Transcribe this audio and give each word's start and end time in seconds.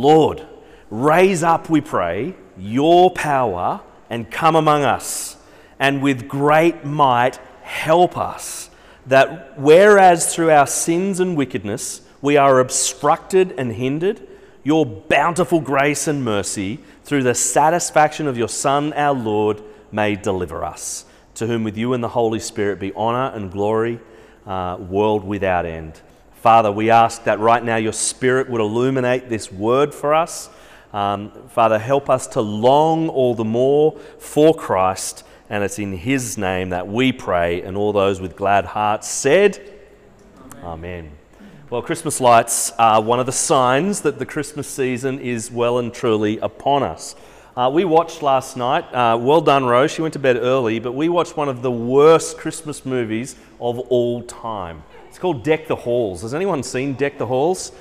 Lord, 0.00 0.46
raise 0.90 1.42
up, 1.42 1.68
we 1.68 1.82
pray, 1.82 2.34
your 2.56 3.10
power 3.10 3.82
and 4.08 4.30
come 4.30 4.56
among 4.56 4.82
us, 4.82 5.36
and 5.78 6.02
with 6.02 6.26
great 6.26 6.84
might 6.84 7.36
help 7.62 8.16
us, 8.16 8.70
that 9.06 9.58
whereas 9.58 10.34
through 10.34 10.50
our 10.50 10.66
sins 10.66 11.20
and 11.20 11.36
wickedness 11.36 12.00
we 12.22 12.36
are 12.36 12.60
obstructed 12.60 13.52
and 13.58 13.72
hindered, 13.72 14.26
your 14.62 14.86
bountiful 14.86 15.60
grace 15.60 16.08
and 16.08 16.24
mercy, 16.24 16.80
through 17.04 17.22
the 17.22 17.34
satisfaction 17.34 18.26
of 18.26 18.38
your 18.38 18.48
Son, 18.48 18.92
our 18.94 19.14
Lord, 19.14 19.62
may 19.92 20.16
deliver 20.16 20.64
us. 20.64 21.04
To 21.36 21.46
whom, 21.46 21.64
with 21.64 21.76
you 21.76 21.92
and 21.92 22.04
the 22.04 22.08
Holy 22.08 22.40
Spirit, 22.40 22.78
be 22.78 22.92
honour 22.94 23.34
and 23.34 23.50
glory, 23.50 24.00
uh, 24.46 24.76
world 24.78 25.24
without 25.24 25.66
end. 25.66 26.00
Father, 26.40 26.72
we 26.72 26.88
ask 26.88 27.24
that 27.24 27.38
right 27.38 27.62
now 27.62 27.76
your 27.76 27.92
Spirit 27.92 28.48
would 28.48 28.62
illuminate 28.62 29.28
this 29.28 29.52
word 29.52 29.94
for 29.94 30.14
us. 30.14 30.48
Um, 30.90 31.30
Father, 31.48 31.78
help 31.78 32.08
us 32.08 32.26
to 32.28 32.40
long 32.40 33.10
all 33.10 33.34
the 33.34 33.44
more 33.44 33.98
for 34.18 34.54
Christ, 34.54 35.22
and 35.50 35.62
it's 35.62 35.78
in 35.78 35.92
His 35.92 36.38
name 36.38 36.70
that 36.70 36.88
we 36.88 37.12
pray, 37.12 37.60
and 37.60 37.76
all 37.76 37.92
those 37.92 38.22
with 38.22 38.36
glad 38.36 38.64
hearts 38.64 39.06
said, 39.06 39.60
Amen. 40.62 40.64
Amen. 40.64 41.10
Well, 41.68 41.82
Christmas 41.82 42.22
lights 42.22 42.70
are 42.78 43.02
one 43.02 43.20
of 43.20 43.26
the 43.26 43.32
signs 43.32 44.00
that 44.00 44.18
the 44.18 44.24
Christmas 44.24 44.66
season 44.66 45.18
is 45.18 45.50
well 45.50 45.78
and 45.78 45.92
truly 45.92 46.38
upon 46.38 46.82
us. 46.82 47.16
Uh, 47.54 47.68
we 47.68 47.84
watched 47.84 48.22
last 48.22 48.56
night, 48.56 48.84
uh, 48.94 49.18
well 49.20 49.42
done, 49.42 49.66
Rose. 49.66 49.90
She 49.90 50.00
went 50.00 50.14
to 50.14 50.18
bed 50.18 50.36
early, 50.36 50.78
but 50.78 50.92
we 50.92 51.10
watched 51.10 51.36
one 51.36 51.50
of 51.50 51.60
the 51.60 51.70
worst 51.70 52.38
Christmas 52.38 52.86
movies 52.86 53.36
of 53.60 53.78
all 53.78 54.22
time. 54.22 54.82
It's 55.10 55.18
called 55.18 55.42
Deck 55.42 55.66
the 55.66 55.74
Halls. 55.74 56.22
Has 56.22 56.34
anyone 56.34 56.62
seen 56.62 56.94
Deck 56.94 57.18
the 57.18 57.26
Halls? 57.26 57.72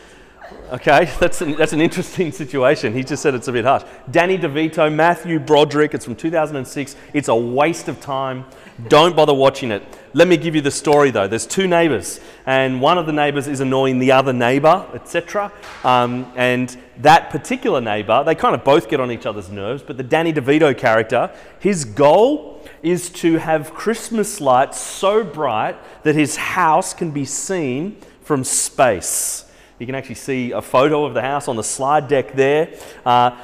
Okay, 0.72 1.06
that's 1.20 1.42
an, 1.42 1.56
that's 1.56 1.74
an 1.74 1.80
interesting 1.80 2.32
situation. 2.32 2.92
He 2.92 3.04
just 3.04 3.22
said 3.22 3.36
it's 3.36 3.48
a 3.48 3.52
bit 3.52 3.66
harsh. 3.66 3.84
Danny 4.10 4.36
DeVito, 4.36 4.92
Matthew 4.92 5.40
Broderick, 5.40 5.94
it's 5.94 6.06
from 6.06 6.16
2006. 6.16 6.96
It's 7.14 7.28
a 7.28 7.36
waste 7.36 7.88
of 7.88 8.02
time. 8.02 8.46
Don't 8.88 9.16
bother 9.16 9.34
watching 9.34 9.70
it. 9.70 9.84
Let 10.14 10.28
me 10.28 10.38
give 10.38 10.56
you 10.56 10.62
the 10.62 10.72
story 10.72 11.12
though. 11.12 11.28
There's 11.28 11.46
two 11.46 11.68
neighbors, 11.68 12.20
and 12.48 12.82
one 12.82 12.98
of 12.98 13.06
the 13.06 13.14
neighbors 13.14 13.48
is 13.48 13.60
annoying 13.60 14.00
the 14.00 14.12
other 14.12 14.34
neighbor, 14.34 14.88
etc. 14.96 15.52
Um, 15.84 16.32
and 16.36 16.76
that 16.98 17.30
particular 17.30 17.80
neighbor, 17.80 18.24
they 18.24 18.34
kind 18.34 18.56
of 18.56 18.64
both 18.64 18.90
get 18.90 19.00
on 19.00 19.12
each 19.12 19.28
other's 19.28 19.50
nerves, 19.50 19.84
but 19.84 19.98
the 19.98 20.04
Danny 20.04 20.34
DeVito 20.34 20.76
character, 20.76 21.32
his 21.60 21.86
goal 21.86 22.59
is 22.84 23.10
to 23.10 23.38
have 23.38 23.74
Christmas 23.74 24.40
lights 24.42 24.80
so 24.80 25.24
bright 25.24 25.78
that 26.04 26.16
his 26.16 26.36
house 26.36 26.94
can 26.94 27.12
be 27.12 27.26
seen 27.26 27.98
from 28.22 28.44
space. 28.44 29.46
You 29.80 29.86
can 29.86 29.96
actually 29.96 30.16
see 30.16 30.52
a 30.52 30.62
photo 30.62 31.06
of 31.06 31.14
the 31.14 31.22
house 31.22 31.48
on 31.48 31.56
the 31.56 31.64
slide 31.64 32.08
deck 32.08 32.34
there. 32.34 32.74
Uh, 33.06 33.40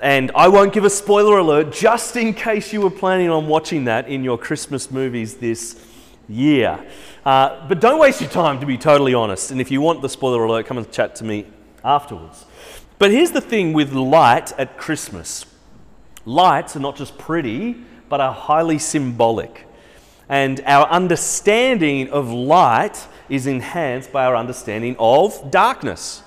and 0.00 0.30
I 0.34 0.48
won't 0.48 0.72
give 0.72 0.84
a 0.84 0.90
spoiler 0.90 1.38
alert 1.38 1.72
just 1.72 2.16
in 2.16 2.34
case 2.34 2.72
you 2.72 2.80
were 2.80 2.90
planning 2.90 3.30
on 3.30 3.46
watching 3.46 3.84
that 3.84 4.08
in 4.08 4.24
your 4.24 4.36
Christmas 4.36 4.90
movies 4.90 5.36
this 5.36 5.78
year. 6.28 6.84
Uh, 7.24 7.66
but 7.68 7.80
don't 7.80 7.98
waste 7.98 8.20
your 8.20 8.30
time, 8.30 8.60
to 8.60 8.66
be 8.66 8.76
totally 8.76 9.14
honest. 9.14 9.50
And 9.50 9.60
if 9.60 9.70
you 9.70 9.80
want 9.80 10.02
the 10.02 10.08
spoiler 10.08 10.44
alert, 10.44 10.66
come 10.66 10.78
and 10.78 10.90
chat 10.90 11.14
to 11.16 11.24
me 11.24 11.46
afterwards. 11.82 12.44
But 12.98 13.10
here's 13.10 13.30
the 13.30 13.40
thing 13.40 13.72
with 13.72 13.92
light 13.92 14.52
at 14.58 14.76
Christmas 14.76 15.46
lights 16.26 16.74
are 16.74 16.80
not 16.80 16.96
just 16.96 17.18
pretty, 17.18 17.76
but 18.14 18.20
are 18.20 18.32
highly 18.32 18.78
symbolic. 18.78 19.66
And 20.28 20.60
our 20.66 20.86
understanding 20.86 22.10
of 22.10 22.30
light 22.30 23.08
is 23.28 23.48
enhanced 23.48 24.12
by 24.12 24.24
our 24.24 24.36
understanding 24.36 24.94
of 25.00 25.50
darkness. 25.50 26.22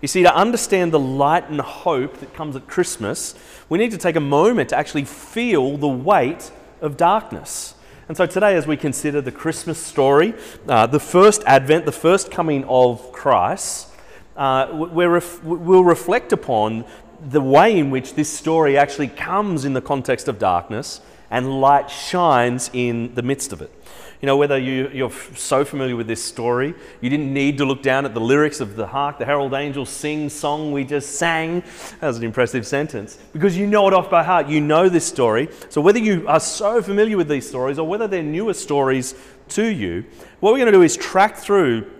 You 0.00 0.06
see, 0.06 0.22
to 0.22 0.32
understand 0.32 0.92
the 0.92 1.00
light 1.00 1.50
and 1.50 1.60
hope 1.60 2.18
that 2.18 2.32
comes 2.32 2.54
at 2.54 2.68
Christmas, 2.68 3.34
we 3.68 3.76
need 3.76 3.90
to 3.90 3.98
take 3.98 4.14
a 4.14 4.20
moment 4.20 4.68
to 4.68 4.76
actually 4.76 5.04
feel 5.04 5.76
the 5.76 5.88
weight 5.88 6.52
of 6.80 6.96
darkness. 6.96 7.74
And 8.06 8.16
so 8.16 8.24
today, 8.24 8.54
as 8.54 8.68
we 8.68 8.76
consider 8.76 9.20
the 9.20 9.32
Christmas 9.32 9.80
story, 9.80 10.34
uh, 10.68 10.86
the 10.86 11.00
first 11.00 11.42
advent, 11.44 11.86
the 11.86 11.90
first 11.90 12.30
coming 12.30 12.62
of 12.66 13.10
Christ, 13.10 13.88
uh, 14.36 14.68
ref- 14.72 15.42
we'll 15.42 15.82
reflect 15.82 16.32
upon 16.32 16.84
the 17.20 17.40
way 17.40 17.76
in 17.76 17.90
which 17.90 18.14
this 18.14 18.28
story 18.30 18.78
actually 18.78 19.08
comes 19.08 19.64
in 19.64 19.72
the 19.72 19.82
context 19.82 20.28
of 20.28 20.38
darkness 20.38 21.00
and 21.32 21.60
light 21.60 21.90
shines 21.90 22.70
in 22.74 23.14
the 23.14 23.22
midst 23.22 23.52
of 23.52 23.62
it. 23.62 23.72
You 24.20 24.26
know, 24.26 24.36
whether 24.36 24.56
you, 24.56 25.04
are 25.04 25.10
so 25.34 25.64
familiar 25.64 25.96
with 25.96 26.06
this 26.06 26.22
story, 26.22 26.74
you 27.00 27.10
didn't 27.10 27.32
need 27.32 27.58
to 27.58 27.64
look 27.64 27.82
down 27.82 28.04
at 28.04 28.14
the 28.14 28.20
lyrics 28.20 28.60
of 28.60 28.76
the 28.76 28.86
Hark 28.86 29.18
the 29.18 29.24
Herald 29.24 29.52
Angels 29.52 29.88
Sing 29.88 30.28
song 30.28 30.70
we 30.70 30.84
just 30.84 31.16
sang. 31.16 31.64
That 31.98 32.06
was 32.06 32.18
an 32.18 32.24
impressive 32.24 32.64
sentence. 32.64 33.18
Because 33.32 33.56
you 33.56 33.66
know 33.66 33.88
it 33.88 33.94
off 33.94 34.10
by 34.10 34.22
heart. 34.22 34.46
You 34.46 34.60
know 34.60 34.88
this 34.88 35.06
story. 35.06 35.48
So 35.70 35.80
whether 35.80 35.98
you 35.98 36.28
are 36.28 36.38
so 36.38 36.80
familiar 36.82 37.16
with 37.16 37.28
these 37.28 37.48
stories 37.48 37.80
or 37.80 37.88
whether 37.88 38.06
they're 38.06 38.22
newer 38.22 38.54
stories 38.54 39.16
to 39.48 39.66
you, 39.66 40.04
what 40.38 40.52
we're 40.52 40.58
going 40.58 40.70
to 40.70 40.78
do 40.78 40.82
is 40.82 40.96
track 40.96 41.36
through 41.36 41.90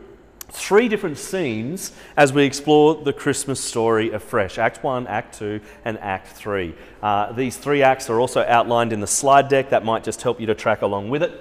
three 0.53 0.87
different 0.87 1.17
scenes 1.17 1.93
as 2.17 2.33
we 2.33 2.45
explore 2.45 2.95
the 2.95 3.13
Christmas 3.13 3.59
story 3.59 4.13
afresh 4.13 4.59
Act 4.59 4.85
1, 4.85 5.07
Act 5.07 5.39
2, 5.39 5.61
and 5.85 5.99
Act 5.99 6.29
3. 6.29 6.75
Uh, 7.03 7.33
these 7.33 7.57
three 7.57 7.83
acts 7.83 8.11
are 8.11 8.21
also 8.21 8.43
outlined 8.43 8.93
in 8.93 9.01
the 9.01 9.07
slide 9.07 9.49
deck. 9.49 9.71
That 9.71 9.85
might 9.85 10.05
just 10.05 10.21
help 10.21 10.41
you 10.41 10.47
to 10.47 10.55
track 10.55 10.83
along 10.83 11.09
with 11.09 11.23
it. 11.23 11.33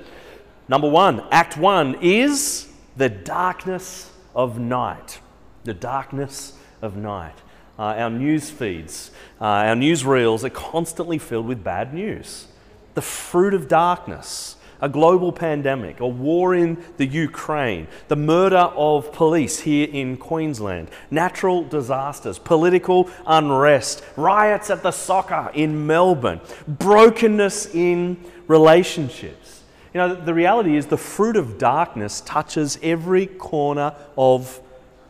Number 0.69 0.89
one, 0.89 1.23
Act 1.31 1.57
1 1.57 1.97
is 2.01 2.69
the 2.95 3.09
darkness 3.09 4.09
of 4.33 4.57
night. 4.57 5.19
The 5.65 5.73
darkness 5.73 6.57
of 6.81 6.95
night. 6.95 7.35
Uh, 7.77 7.95
our 7.97 8.09
news 8.09 8.49
feeds, 8.49 9.11
uh, 9.39 9.45
our 9.45 9.75
news 9.75 10.05
reels 10.05 10.45
are 10.45 10.49
constantly 10.49 11.17
filled 11.17 11.47
with 11.47 11.63
bad 11.63 11.93
news. 11.93 12.47
The 12.93 13.01
fruit 13.01 13.53
of 13.53 13.67
darkness 13.67 14.55
a 14.81 14.89
global 14.89 15.31
pandemic, 15.31 15.99
a 15.99 16.07
war 16.07 16.55
in 16.55 16.83
the 16.97 17.05
Ukraine, 17.05 17.87
the 18.07 18.15
murder 18.15 18.57
of 18.75 19.13
police 19.13 19.59
here 19.59 19.87
in 19.91 20.17
Queensland, 20.17 20.89
natural 21.11 21.63
disasters, 21.63 22.39
political 22.39 23.09
unrest, 23.27 24.03
riots 24.15 24.69
at 24.69 24.83
the 24.83 24.91
soccer 24.91 25.51
in 25.53 25.85
Melbourne, 25.85 26.41
brokenness 26.67 27.73
in 27.75 28.17
relationships. 28.47 29.63
You 29.93 29.99
know, 29.99 30.15
the 30.15 30.33
reality 30.33 30.77
is 30.77 30.87
the 30.87 30.97
fruit 30.97 31.35
of 31.35 31.57
darkness 31.57 32.21
touches 32.21 32.79
every 32.81 33.27
corner 33.27 33.93
of 34.17 34.59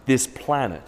this 0.06 0.28
planet. 0.28 0.84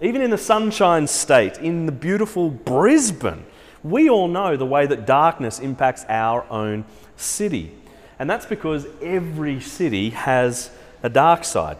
Even 0.00 0.20
in 0.20 0.30
the 0.30 0.38
sunshine 0.38 1.06
state, 1.06 1.58
in 1.58 1.86
the 1.86 1.92
beautiful 1.92 2.50
Brisbane, 2.50 3.44
we 3.82 4.10
all 4.10 4.28
know 4.28 4.56
the 4.56 4.66
way 4.66 4.86
that 4.86 5.06
darkness 5.06 5.60
impacts 5.60 6.04
our 6.08 6.44
own 6.50 6.84
city. 7.16 7.72
And 8.18 8.28
that's 8.28 8.46
because 8.46 8.86
every 9.02 9.60
city 9.60 10.10
has 10.10 10.70
a 11.02 11.08
dark 11.08 11.44
side. 11.44 11.78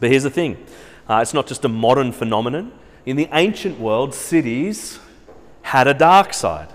But 0.00 0.10
here's 0.10 0.22
the 0.22 0.30
thing 0.30 0.64
uh, 1.08 1.20
it's 1.22 1.34
not 1.34 1.46
just 1.46 1.64
a 1.64 1.68
modern 1.68 2.12
phenomenon. 2.12 2.72
In 3.06 3.16
the 3.16 3.28
ancient 3.32 3.78
world, 3.78 4.14
cities 4.14 4.98
had 5.62 5.86
a 5.86 5.94
dark 5.94 6.32
side. 6.32 6.68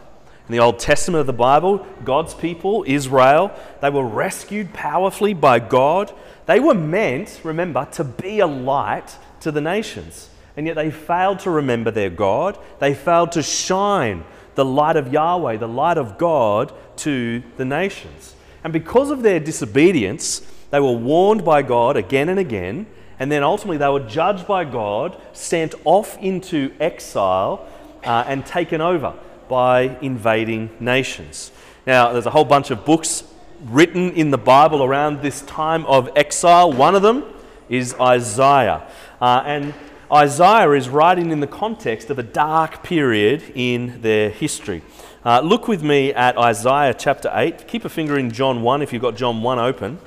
In 0.48 0.54
the 0.54 0.60
Old 0.60 0.80
Testament 0.80 1.22
of 1.22 1.28
the 1.28 1.34
Bible, 1.34 1.86
God's 2.04 2.34
people, 2.34 2.84
Israel, 2.88 3.52
they 3.82 3.90
were 3.90 4.06
rescued 4.06 4.74
powerfully 4.74 5.34
by 5.34 5.60
God. 5.60 6.12
They 6.48 6.60
were 6.60 6.74
meant, 6.74 7.40
remember, 7.44 7.88
to 7.94 8.04
be 8.04 8.40
a 8.40 8.48
light 8.48 9.16
to 9.42 9.52
the 9.52 9.62
nations. 9.62 10.30
And 10.58 10.66
yet 10.66 10.76
they 10.76 10.90
failed 10.90 11.40
to 11.42 11.52
remember 11.52 11.92
their 11.92 12.10
God. 12.10 12.58
They 12.80 12.96
failed 12.96 13.32
to 13.34 13.44
shine 13.44 14.24
the 14.56 14.66
light 14.66 14.96
of 14.96 15.14
Yahweh, 15.14 15.58
the 15.58 15.68
light 15.68 15.98
of 15.98 16.18
God, 16.18 16.74
to 16.98 17.44
the 17.58 17.66
nations. 17.66 18.36
And 18.64 18.74
because 18.74 19.12
of 19.12 19.22
their 19.22 19.40
disobedience, 19.40 20.42
they 20.72 20.80
were 20.80 20.94
warned 20.94 21.44
by 21.44 21.62
God 21.62 21.98
again 21.98 22.30
and 22.30 22.40
again, 22.40 22.86
and 23.18 23.32
then 23.32 23.44
ultimately 23.44 23.78
they 23.78 23.90
were 23.90 24.00
judged 24.00 24.48
by 24.48 24.64
God, 24.66 25.20
sent 25.34 25.76
off 25.84 26.18
into 26.20 26.72
exile, 26.80 27.68
uh, 28.04 28.24
and 28.28 28.46
taken 28.46 28.82
over 28.82 29.14
by 29.48 29.98
invading 30.02 30.70
nations. 30.80 31.52
Now, 31.86 32.14
there's 32.14 32.26
a 32.26 32.32
whole 32.32 32.46
bunch 32.46 32.72
of 32.72 32.86
books 32.86 33.24
written 33.66 34.12
in 34.12 34.32
the 34.32 34.38
Bible 34.38 34.84
around 34.84 35.22
this 35.22 35.42
time 35.42 35.86
of 35.86 36.10
exile. 36.16 36.72
One 36.72 36.96
of 36.96 37.02
them 37.02 37.26
is 37.68 37.94
Isaiah. 38.00 38.88
Uh, 39.20 39.44
and 39.46 39.74
Isaiah 40.12 40.72
is 40.72 40.90
writing 40.90 41.30
in 41.30 41.40
the 41.40 41.46
context 41.46 42.10
of 42.10 42.18
a 42.18 42.24
dark 42.24 42.82
period 42.82 43.44
in 43.54 44.02
their 44.02 44.32
history. 44.32 44.82
Uh, 45.24 45.42
look 45.42 45.68
with 45.68 45.84
me 45.84 46.12
at 46.12 46.36
Isaiah 46.36 46.96
chapter 46.96 47.30
8. 47.32 47.68
Keep 47.68 47.86
a 47.86 47.90
finger 47.90 48.18
in 48.18 48.32
John 48.32 48.64
1 48.64 48.82
if 48.82 48.92
you've 48.92 49.04
got 49.04 49.16
John 49.16 49.44
1 49.44 49.60
open. 49.60 50.00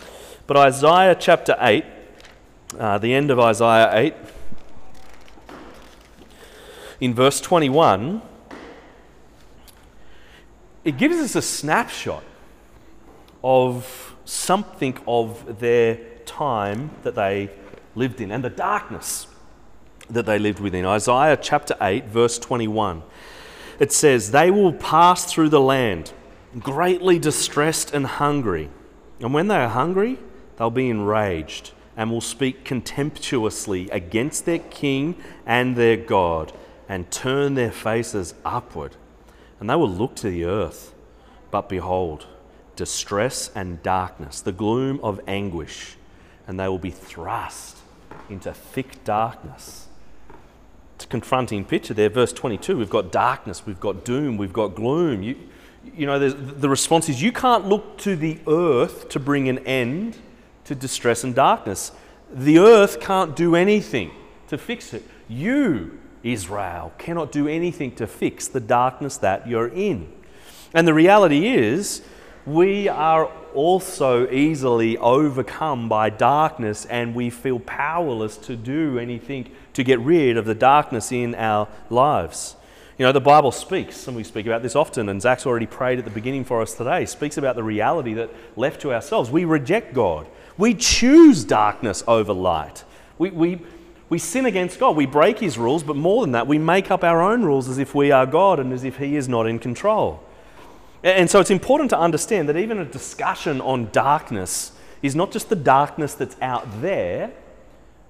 But 0.48 0.56
Isaiah 0.56 1.14
chapter 1.14 1.56
8, 1.60 1.84
uh, 2.80 2.98
the 2.98 3.14
end 3.14 3.30
of 3.30 3.38
Isaiah 3.38 3.90
8, 3.92 4.14
in 6.98 7.14
verse 7.14 7.40
21, 7.40 8.22
it 10.84 10.98
gives 10.98 11.16
us 11.18 11.36
a 11.36 11.42
snapshot 11.42 12.24
of 13.44 14.16
something 14.24 14.98
of 15.06 15.60
their 15.60 16.00
time 16.24 16.90
that 17.04 17.14
they 17.14 17.50
lived 17.94 18.20
in 18.20 18.32
and 18.32 18.42
the 18.42 18.50
darkness 18.50 19.28
that 20.12 20.26
they 20.26 20.38
lived 20.38 20.60
within. 20.60 20.84
Isaiah 20.84 21.36
chapter 21.36 21.74
8, 21.80 22.06
verse 22.06 22.38
21. 22.38 23.02
It 23.78 23.92
says, 23.92 24.30
They 24.30 24.50
will 24.50 24.72
pass 24.72 25.24
through 25.24 25.48
the 25.48 25.60
land, 25.60 26.12
greatly 26.58 27.18
distressed 27.18 27.92
and 27.94 28.06
hungry. 28.06 28.68
And 29.20 29.32
when 29.32 29.48
they 29.48 29.56
are 29.56 29.68
hungry, 29.68 30.18
they'll 30.56 30.70
be 30.70 30.90
enraged 30.90 31.72
and 31.96 32.10
will 32.10 32.20
speak 32.20 32.64
contemptuously 32.64 33.90
against 33.90 34.46
their 34.46 34.58
king 34.58 35.16
and 35.46 35.76
their 35.76 35.96
God 35.96 36.52
and 36.88 37.10
turn 37.10 37.54
their 37.54 37.72
faces 37.72 38.34
upward. 38.44 38.96
And 39.60 39.70
they 39.70 39.76
will 39.76 39.90
look 39.90 40.16
to 40.16 40.30
the 40.30 40.44
earth. 40.44 40.94
But 41.50 41.68
behold, 41.68 42.26
distress 42.76 43.50
and 43.54 43.82
darkness, 43.82 44.40
the 44.40 44.52
gloom 44.52 45.00
of 45.02 45.20
anguish, 45.26 45.96
and 46.46 46.58
they 46.58 46.68
will 46.68 46.78
be 46.78 46.90
thrust 46.90 47.78
into 48.28 48.52
thick 48.52 49.04
darkness. 49.04 49.88
Confronting 51.06 51.64
picture 51.64 51.94
there. 51.94 52.08
Verse 52.08 52.32
22 52.32 52.76
we've 52.76 52.90
got 52.90 53.12
darkness, 53.12 53.66
we've 53.66 53.80
got 53.80 54.04
doom, 54.04 54.36
we've 54.36 54.52
got 54.52 54.74
gloom. 54.74 55.22
You, 55.22 55.36
you 55.94 56.06
know, 56.06 56.18
the 56.18 56.68
response 56.68 57.08
is 57.08 57.20
you 57.20 57.32
can't 57.32 57.66
look 57.66 57.98
to 57.98 58.14
the 58.14 58.38
earth 58.46 59.08
to 59.10 59.20
bring 59.20 59.48
an 59.48 59.58
end 59.60 60.16
to 60.64 60.74
distress 60.74 61.24
and 61.24 61.34
darkness. 61.34 61.92
The 62.32 62.58
earth 62.58 63.00
can't 63.00 63.34
do 63.34 63.56
anything 63.56 64.12
to 64.48 64.56
fix 64.56 64.94
it. 64.94 65.02
You, 65.28 65.98
Israel, 66.22 66.92
cannot 66.98 67.32
do 67.32 67.48
anything 67.48 67.94
to 67.96 68.06
fix 68.06 68.46
the 68.48 68.60
darkness 68.60 69.16
that 69.18 69.48
you're 69.48 69.68
in. 69.68 70.12
And 70.72 70.86
the 70.86 70.94
reality 70.94 71.48
is, 71.48 72.02
we 72.44 72.88
are 72.88 73.26
also 73.54 74.28
easily 74.30 74.96
overcome 74.98 75.88
by 75.88 76.10
darkness 76.10 76.84
and 76.86 77.14
we 77.14 77.30
feel 77.30 77.58
powerless 77.60 78.36
to 78.36 78.56
do 78.56 78.98
anything 78.98 79.50
to 79.74 79.84
get 79.84 80.00
rid 80.00 80.36
of 80.36 80.44
the 80.44 80.54
darkness 80.54 81.12
in 81.12 81.34
our 81.34 81.68
lives. 81.90 82.56
You 82.98 83.06
know, 83.06 83.12
the 83.12 83.20
Bible 83.20 83.52
speaks, 83.52 84.06
and 84.06 84.16
we 84.16 84.22
speak 84.22 84.46
about 84.46 84.62
this 84.62 84.76
often, 84.76 85.08
and 85.08 85.20
Zach's 85.20 85.46
already 85.46 85.66
prayed 85.66 85.98
at 85.98 86.04
the 86.04 86.10
beginning 86.10 86.44
for 86.44 86.60
us 86.60 86.74
today, 86.74 87.06
speaks 87.06 87.36
about 87.36 87.56
the 87.56 87.62
reality 87.62 88.12
that 88.14 88.30
left 88.54 88.80
to 88.82 88.92
ourselves, 88.92 89.30
we 89.30 89.44
reject 89.44 89.94
God. 89.94 90.26
We 90.58 90.74
choose 90.74 91.44
darkness 91.44 92.04
over 92.06 92.32
light. 92.32 92.84
We, 93.18 93.30
we, 93.30 93.62
we 94.08 94.18
sin 94.18 94.44
against 94.44 94.78
God. 94.78 94.94
We 94.94 95.06
break 95.06 95.38
His 95.38 95.56
rules, 95.56 95.82
but 95.82 95.96
more 95.96 96.20
than 96.22 96.32
that, 96.32 96.46
we 96.46 96.58
make 96.58 96.90
up 96.90 97.02
our 97.02 97.22
own 97.22 97.42
rules 97.44 97.68
as 97.68 97.78
if 97.78 97.94
we 97.94 98.10
are 98.10 98.26
God 98.26 98.60
and 98.60 98.72
as 98.72 98.84
if 98.84 98.98
He 98.98 99.16
is 99.16 99.28
not 99.28 99.46
in 99.46 99.58
control. 99.58 100.22
And 101.02 101.28
so 101.28 101.40
it's 101.40 101.50
important 101.50 101.90
to 101.90 101.98
understand 101.98 102.48
that 102.48 102.56
even 102.56 102.78
a 102.78 102.84
discussion 102.84 103.60
on 103.60 103.90
darkness 103.90 104.72
is 105.02 105.16
not 105.16 105.32
just 105.32 105.48
the 105.48 105.56
darkness 105.56 106.14
that's 106.14 106.36
out 106.40 106.66
there, 106.80 107.32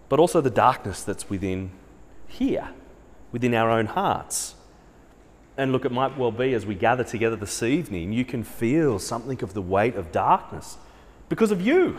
but 0.08 0.20
also 0.20 0.40
the 0.40 0.50
darkness 0.50 1.02
that's 1.02 1.30
within 1.30 1.70
here, 2.26 2.68
within 3.30 3.54
our 3.54 3.70
own 3.70 3.86
hearts. 3.86 4.54
And 5.56 5.72
look, 5.72 5.84
it 5.84 5.92
might 5.92 6.18
well 6.18 6.32
be 6.32 6.52
as 6.54 6.66
we 6.66 6.74
gather 6.74 7.04
together 7.04 7.36
this 7.36 7.62
evening, 7.62 8.12
you 8.12 8.24
can 8.24 8.44
feel 8.44 8.98
something 8.98 9.42
of 9.42 9.54
the 9.54 9.62
weight 9.62 9.96
of 9.96 10.12
darkness 10.12 10.76
because 11.28 11.50
of 11.50 11.62
you 11.62 11.98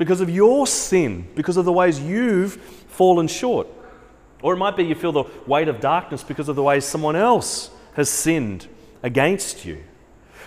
because 0.00 0.22
of 0.22 0.30
your 0.30 0.66
sin, 0.66 1.28
because 1.34 1.58
of 1.58 1.66
the 1.66 1.72
ways 1.72 2.00
you've 2.00 2.54
fallen 2.88 3.28
short. 3.28 3.66
Or 4.40 4.54
it 4.54 4.56
might 4.56 4.74
be 4.74 4.82
you 4.82 4.94
feel 4.94 5.12
the 5.12 5.24
weight 5.46 5.68
of 5.68 5.78
darkness 5.78 6.22
because 6.22 6.48
of 6.48 6.56
the 6.56 6.62
ways 6.62 6.86
someone 6.86 7.16
else 7.16 7.68
has 7.92 8.08
sinned 8.08 8.66
against 9.02 9.66
you. 9.66 9.84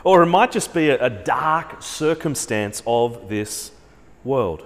Or 0.03 0.23
it 0.23 0.27
might 0.27 0.51
just 0.51 0.73
be 0.73 0.89
a, 0.89 1.09
dark 1.09 1.81
circumstance 1.81 2.83
of 2.85 3.29
this 3.29 3.71
world. 4.23 4.65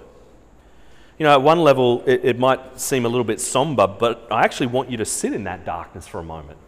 You 1.18 1.24
know, 1.24 1.32
at 1.32 1.42
one 1.42 1.60
level, 1.60 2.02
it, 2.06 2.24
it 2.24 2.38
might 2.38 2.80
seem 2.80 3.04
a 3.04 3.08
little 3.08 3.24
bit 3.24 3.40
somber, 3.40 3.86
but 3.86 4.26
I 4.30 4.42
actually 4.42 4.66
want 4.68 4.90
you 4.90 4.96
to 4.96 5.04
sit 5.04 5.32
in 5.32 5.44
that 5.44 5.64
darkness 5.64 6.06
for 6.06 6.18
a 6.18 6.24
moment. 6.24 6.58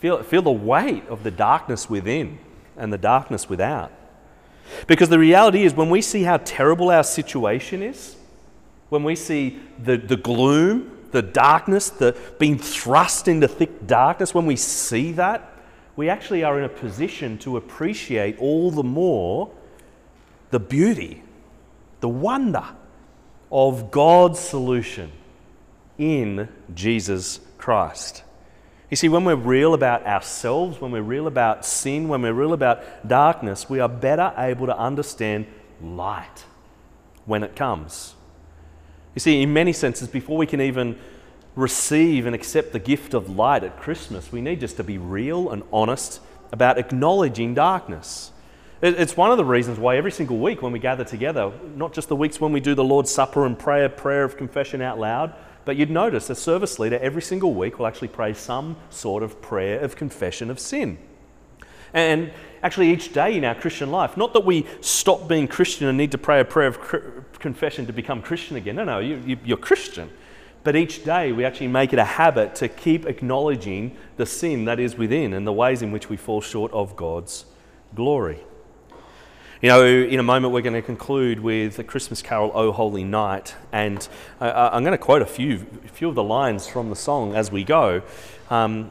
Feel, 0.00 0.22
feel 0.22 0.42
the 0.42 0.50
weight 0.50 1.06
of 1.08 1.22
the 1.22 1.30
darkness 1.30 1.88
within 1.88 2.38
and 2.76 2.92
the 2.92 2.98
darkness 2.98 3.48
without. 3.48 3.92
Because 4.86 5.08
the 5.08 5.18
reality 5.18 5.64
is, 5.64 5.74
when 5.74 5.90
we 5.90 6.02
see 6.02 6.22
how 6.22 6.38
terrible 6.38 6.90
our 6.90 7.04
situation 7.04 7.82
is, 7.82 8.16
when 8.88 9.04
we 9.04 9.16
see 9.16 9.58
the, 9.82 9.96
the 9.96 10.16
gloom, 10.16 11.08
the 11.12 11.22
darkness, 11.22 11.90
the 11.90 12.16
being 12.38 12.58
thrust 12.58 13.28
into 13.28 13.48
thick 13.48 13.86
darkness, 13.86 14.34
when 14.34 14.46
we 14.46 14.56
see 14.56 15.12
that, 15.12 15.55
we 15.96 16.10
actually 16.10 16.44
are 16.44 16.58
in 16.58 16.64
a 16.64 16.68
position 16.68 17.38
to 17.38 17.56
appreciate 17.56 18.38
all 18.38 18.70
the 18.70 18.84
more 18.84 19.50
the 20.50 20.60
beauty, 20.60 21.22
the 22.00 22.08
wonder 22.08 22.64
of 23.50 23.90
God's 23.90 24.38
solution 24.38 25.10
in 25.98 26.48
Jesus 26.74 27.40
Christ. 27.58 28.22
You 28.90 28.96
see, 28.96 29.08
when 29.08 29.24
we're 29.24 29.34
real 29.34 29.74
about 29.74 30.06
ourselves, 30.06 30.80
when 30.80 30.92
we're 30.92 31.02
real 31.02 31.26
about 31.26 31.64
sin, 31.64 32.08
when 32.08 32.22
we're 32.22 32.32
real 32.32 32.52
about 32.52 33.08
darkness, 33.08 33.68
we 33.68 33.80
are 33.80 33.88
better 33.88 34.32
able 34.36 34.66
to 34.66 34.78
understand 34.78 35.46
light 35.82 36.44
when 37.24 37.42
it 37.42 37.56
comes. 37.56 38.14
You 39.14 39.20
see, 39.20 39.42
in 39.42 39.52
many 39.52 39.72
senses, 39.72 40.08
before 40.08 40.36
we 40.36 40.46
can 40.46 40.60
even 40.60 40.98
receive 41.56 42.26
and 42.26 42.34
accept 42.34 42.72
the 42.72 42.78
gift 42.78 43.14
of 43.14 43.30
light 43.30 43.64
at 43.64 43.80
Christmas, 43.80 44.30
we 44.30 44.40
need 44.40 44.60
just 44.60 44.76
to 44.76 44.84
be 44.84 44.98
real 44.98 45.50
and 45.50 45.62
honest 45.72 46.20
about 46.52 46.78
acknowledging 46.78 47.54
darkness. 47.54 48.30
It's 48.82 49.16
one 49.16 49.30
of 49.30 49.38
the 49.38 49.44
reasons 49.44 49.78
why 49.78 49.96
every 49.96 50.12
single 50.12 50.38
week 50.38 50.60
when 50.60 50.70
we 50.70 50.78
gather 50.78 51.02
together, 51.02 51.50
not 51.74 51.94
just 51.94 52.08
the 52.08 52.16
weeks 52.16 52.40
when 52.40 52.52
we 52.52 52.60
do 52.60 52.74
the 52.74 52.84
Lord's 52.84 53.10
Supper 53.10 53.46
and 53.46 53.58
pray 53.58 53.84
a 53.84 53.88
prayer 53.88 54.22
of 54.22 54.36
confession 54.36 54.82
out 54.82 54.98
loud, 54.98 55.34
but 55.64 55.76
you'd 55.76 55.90
notice 55.90 56.28
a 56.28 56.34
service 56.34 56.78
leader 56.78 56.98
every 57.00 57.22
single 57.22 57.54
week 57.54 57.78
will 57.78 57.86
actually 57.86 58.08
pray 58.08 58.34
some 58.34 58.76
sort 58.90 59.22
of 59.22 59.40
prayer 59.40 59.80
of 59.80 59.96
confession 59.96 60.50
of 60.50 60.60
sin. 60.60 60.98
And 61.94 62.30
actually, 62.62 62.92
each 62.92 63.14
day 63.14 63.36
in 63.36 63.44
our 63.44 63.54
Christian 63.54 63.90
life, 63.90 64.16
not 64.18 64.34
that 64.34 64.44
we 64.44 64.66
stop 64.82 65.26
being 65.26 65.48
Christian 65.48 65.88
and 65.88 65.96
need 65.96 66.12
to 66.12 66.18
pray 66.18 66.40
a 66.40 66.44
prayer 66.44 66.68
of 66.68 67.38
confession 67.38 67.86
to 67.86 67.92
become 67.94 68.20
Christian 68.20 68.56
again. 68.56 68.76
No, 68.76 68.84
no, 68.84 68.98
you, 68.98 69.38
you're 69.42 69.56
Christian. 69.56 70.10
But 70.66 70.74
each 70.74 71.04
day 71.04 71.30
we 71.30 71.44
actually 71.44 71.68
make 71.68 71.92
it 71.92 72.00
a 72.00 72.04
habit 72.04 72.56
to 72.56 72.66
keep 72.66 73.06
acknowledging 73.06 73.96
the 74.16 74.26
sin 74.26 74.64
that 74.64 74.80
is 74.80 74.98
within 74.98 75.32
and 75.32 75.46
the 75.46 75.52
ways 75.52 75.80
in 75.80 75.92
which 75.92 76.10
we 76.10 76.16
fall 76.16 76.40
short 76.40 76.72
of 76.72 76.96
God's 76.96 77.44
glory. 77.94 78.40
You 79.62 79.68
know, 79.68 79.86
in 79.86 80.18
a 80.18 80.24
moment, 80.24 80.52
we're 80.52 80.62
going 80.62 80.74
to 80.74 80.82
conclude 80.82 81.38
with 81.38 81.76
the 81.76 81.84
Christmas 81.84 82.20
carol, 82.20 82.50
O 82.52 82.72
Holy 82.72 83.04
Night. 83.04 83.54
And 83.70 84.08
uh, 84.40 84.70
I'm 84.72 84.82
going 84.82 84.90
to 84.90 84.98
quote 84.98 85.22
a 85.22 85.26
few, 85.26 85.64
a 85.84 85.88
few 85.88 86.08
of 86.08 86.16
the 86.16 86.24
lines 86.24 86.66
from 86.66 86.90
the 86.90 86.96
song 86.96 87.36
as 87.36 87.52
we 87.52 87.62
go. 87.62 88.02
Um, 88.50 88.90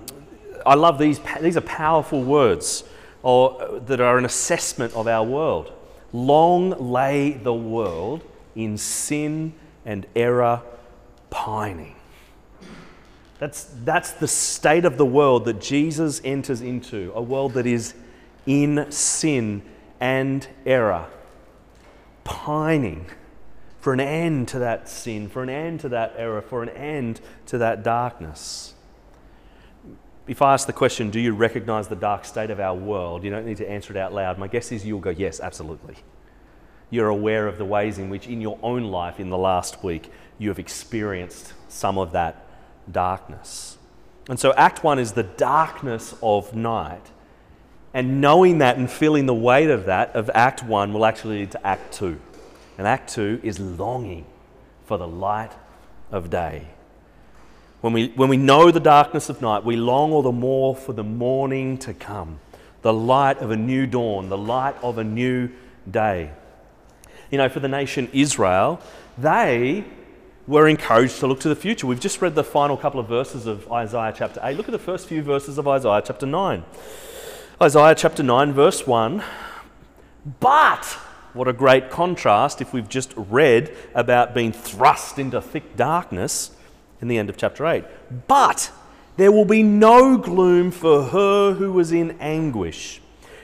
I 0.66 0.76
love 0.76 0.98
these, 0.98 1.20
these 1.42 1.58
are 1.58 1.62
powerful 1.62 2.24
words 2.24 2.86
or, 3.22 3.82
that 3.86 4.00
are 4.00 4.18
an 4.18 4.24
assessment 4.24 4.94
of 4.94 5.10
our 5.10 5.26
world. 5.26 5.74
Long 6.14 6.70
lay 6.70 7.34
the 7.34 7.54
world 7.54 8.24
in 8.56 8.78
sin 8.78 9.52
and 9.84 10.08
error 10.16 10.62
pining. 11.36 11.94
That's, 13.40 13.66
that's 13.84 14.14
the 14.14 14.28
state 14.28 14.86
of 14.86 14.98
the 14.98 15.06
world 15.06 15.44
that 15.46 15.60
Jesus 15.60 16.22
enters 16.24 16.62
into, 16.62 17.12
a 17.14 17.22
world 17.22 17.56
that 17.56 17.66
is 17.66 17.94
in 18.46 18.90
sin 18.90 19.62
and 20.00 20.48
error, 20.66 21.08
pining 22.24 23.08
for 23.82 23.92
an 23.92 24.00
end 24.00 24.48
to 24.48 24.60
that 24.60 24.88
sin, 24.88 25.28
for 25.28 25.44
an 25.44 25.50
end 25.50 25.82
to 25.82 25.90
that 25.90 26.14
error, 26.18 26.42
for 26.42 26.64
an 26.64 26.70
end 26.70 27.20
to 27.48 27.58
that 27.58 27.84
darkness. 27.84 28.74
If 30.28 30.42
I 30.42 30.54
ask 30.54 30.66
the 30.66 30.74
question, 30.74 31.10
do 31.10 31.20
you 31.20 31.34
recognize 31.34 31.90
the 31.90 31.98
dark 31.98 32.24
state 32.24 32.50
of 32.50 32.62
our 32.62 32.76
world? 32.76 33.26
You 33.26 33.30
don't 33.30 33.46
need 33.46 33.58
to 33.58 33.70
answer 33.70 33.92
it 33.92 33.98
out 33.98 34.14
loud. 34.14 34.40
My 34.40 34.48
guess 34.48 34.72
is 34.72 34.86
you'll 34.86 35.02
go, 35.02 35.10
yes, 35.10 35.42
absolutely. 35.42 35.98
You're 36.90 37.10
aware 37.10 37.48
of 37.48 37.58
the 37.58 37.66
ways 37.66 37.98
in 37.98 38.10
which, 38.10 38.28
in 38.28 38.42
your 38.42 38.60
own 38.62 38.86
life 38.86 39.20
in 39.20 39.30
the 39.30 39.38
last 39.38 39.84
week, 39.84 40.12
you 40.38 40.50
have 40.50 40.60
experienced 40.60 41.54
some 41.68 41.98
of 41.98 42.12
that 42.12 42.46
darkness. 42.92 43.78
And 44.30 44.40
so, 44.40 44.54
Act 44.54 44.84
1 44.84 45.00
is 45.00 45.14
the 45.14 45.24
darkness 45.24 46.16
of 46.22 46.56
night. 46.56 47.12
And 47.94 48.20
knowing 48.20 48.58
that 48.58 48.78
and 48.78 48.90
feeling 48.90 49.26
the 49.26 49.34
weight 49.34 49.70
of 49.70 49.86
that, 49.86 50.16
of 50.16 50.30
Act 50.34 50.64
1, 50.64 50.94
will 50.94 51.06
actually 51.06 51.40
lead 51.40 51.52
to 51.52 51.66
Act 51.66 51.94
2. 51.94 52.20
And 52.78 52.88
Act 52.88 53.14
2 53.14 53.40
is 53.44 53.60
longing 53.60 54.26
for 54.86 54.98
the 54.98 55.08
light 55.08 55.52
of 56.12 56.30
day. 56.30 56.68
When 57.82 57.94
we, 57.94 58.10
when 58.16 58.30
we 58.30 58.38
know 58.38 58.72
the 58.72 58.80
darkness 58.80 59.30
of 59.30 59.42
night, 59.42 59.64
we 59.64 59.76
long 59.76 60.12
all 60.12 60.24
the 60.24 60.32
more 60.32 60.76
for 60.76 60.94
the 60.94 61.04
morning 61.04 61.78
to 61.80 61.94
come, 61.94 62.40
the 62.82 62.94
light 62.94 63.38
of 63.38 63.52
a 63.52 63.56
new 63.56 63.86
dawn, 63.86 64.30
the 64.30 64.38
light 64.38 64.76
of 64.82 64.98
a 64.98 65.04
new 65.04 65.50
day. 65.90 66.32
You 67.32 67.38
know, 67.38 67.50
for 67.50 67.60
the 67.60 67.68
nation 67.68 68.10
Israel, 68.14 68.80
they 69.18 69.84
were 70.48 70.68
encouraged 70.68 71.20
to 71.20 71.28
look 71.28 71.40
to 71.42 71.50
the 71.50 71.56
future. 71.56 71.88
We've 71.88 72.00
just 72.00 72.22
read 72.22 72.36
the 72.36 72.44
final 72.44 72.78
couple 72.78 73.00
of 73.00 73.08
verses 73.08 73.48
of 73.48 73.72
Isaiah 73.72 74.14
chapter 74.16 74.40
8. 74.44 74.56
Look 74.58 74.68
at 74.68 74.72
the 74.72 74.80
first 74.80 75.08
few 75.08 75.24
verses 75.24 75.58
of 75.58 75.68
Isaiah 75.68 76.04
chapter 76.06 76.26
9. 76.26 76.64
Isaiah 77.62 77.96
chapter 77.96 78.22
9, 78.22 78.54
verse 78.54 78.86
1. 78.86 79.24
But, 80.40 80.86
what 81.34 81.48
a 81.48 81.54
great 81.54 81.90
contrast 81.90 82.62
if 82.62 82.74
we've 82.74 82.90
just 82.90 83.14
read 83.16 83.76
about 83.96 84.36
being 84.36 84.52
thrust 84.52 85.18
into 85.18 85.42
thick 85.42 85.76
darkness. 85.76 86.52
in 87.02 87.08
the 87.08 87.18
end 87.18 87.30
of 87.30 87.38
chapter 87.38 87.66
8. 87.66 87.84
But 88.28 88.72
there 89.18 89.32
will 89.32 89.46
be 89.46 89.64
no 89.64 90.18
gloom 90.18 90.72
for 90.72 91.06
her 91.06 91.54
who 91.54 91.72
was 91.72 91.92
in 91.92 92.18
anguish. 92.20 93.02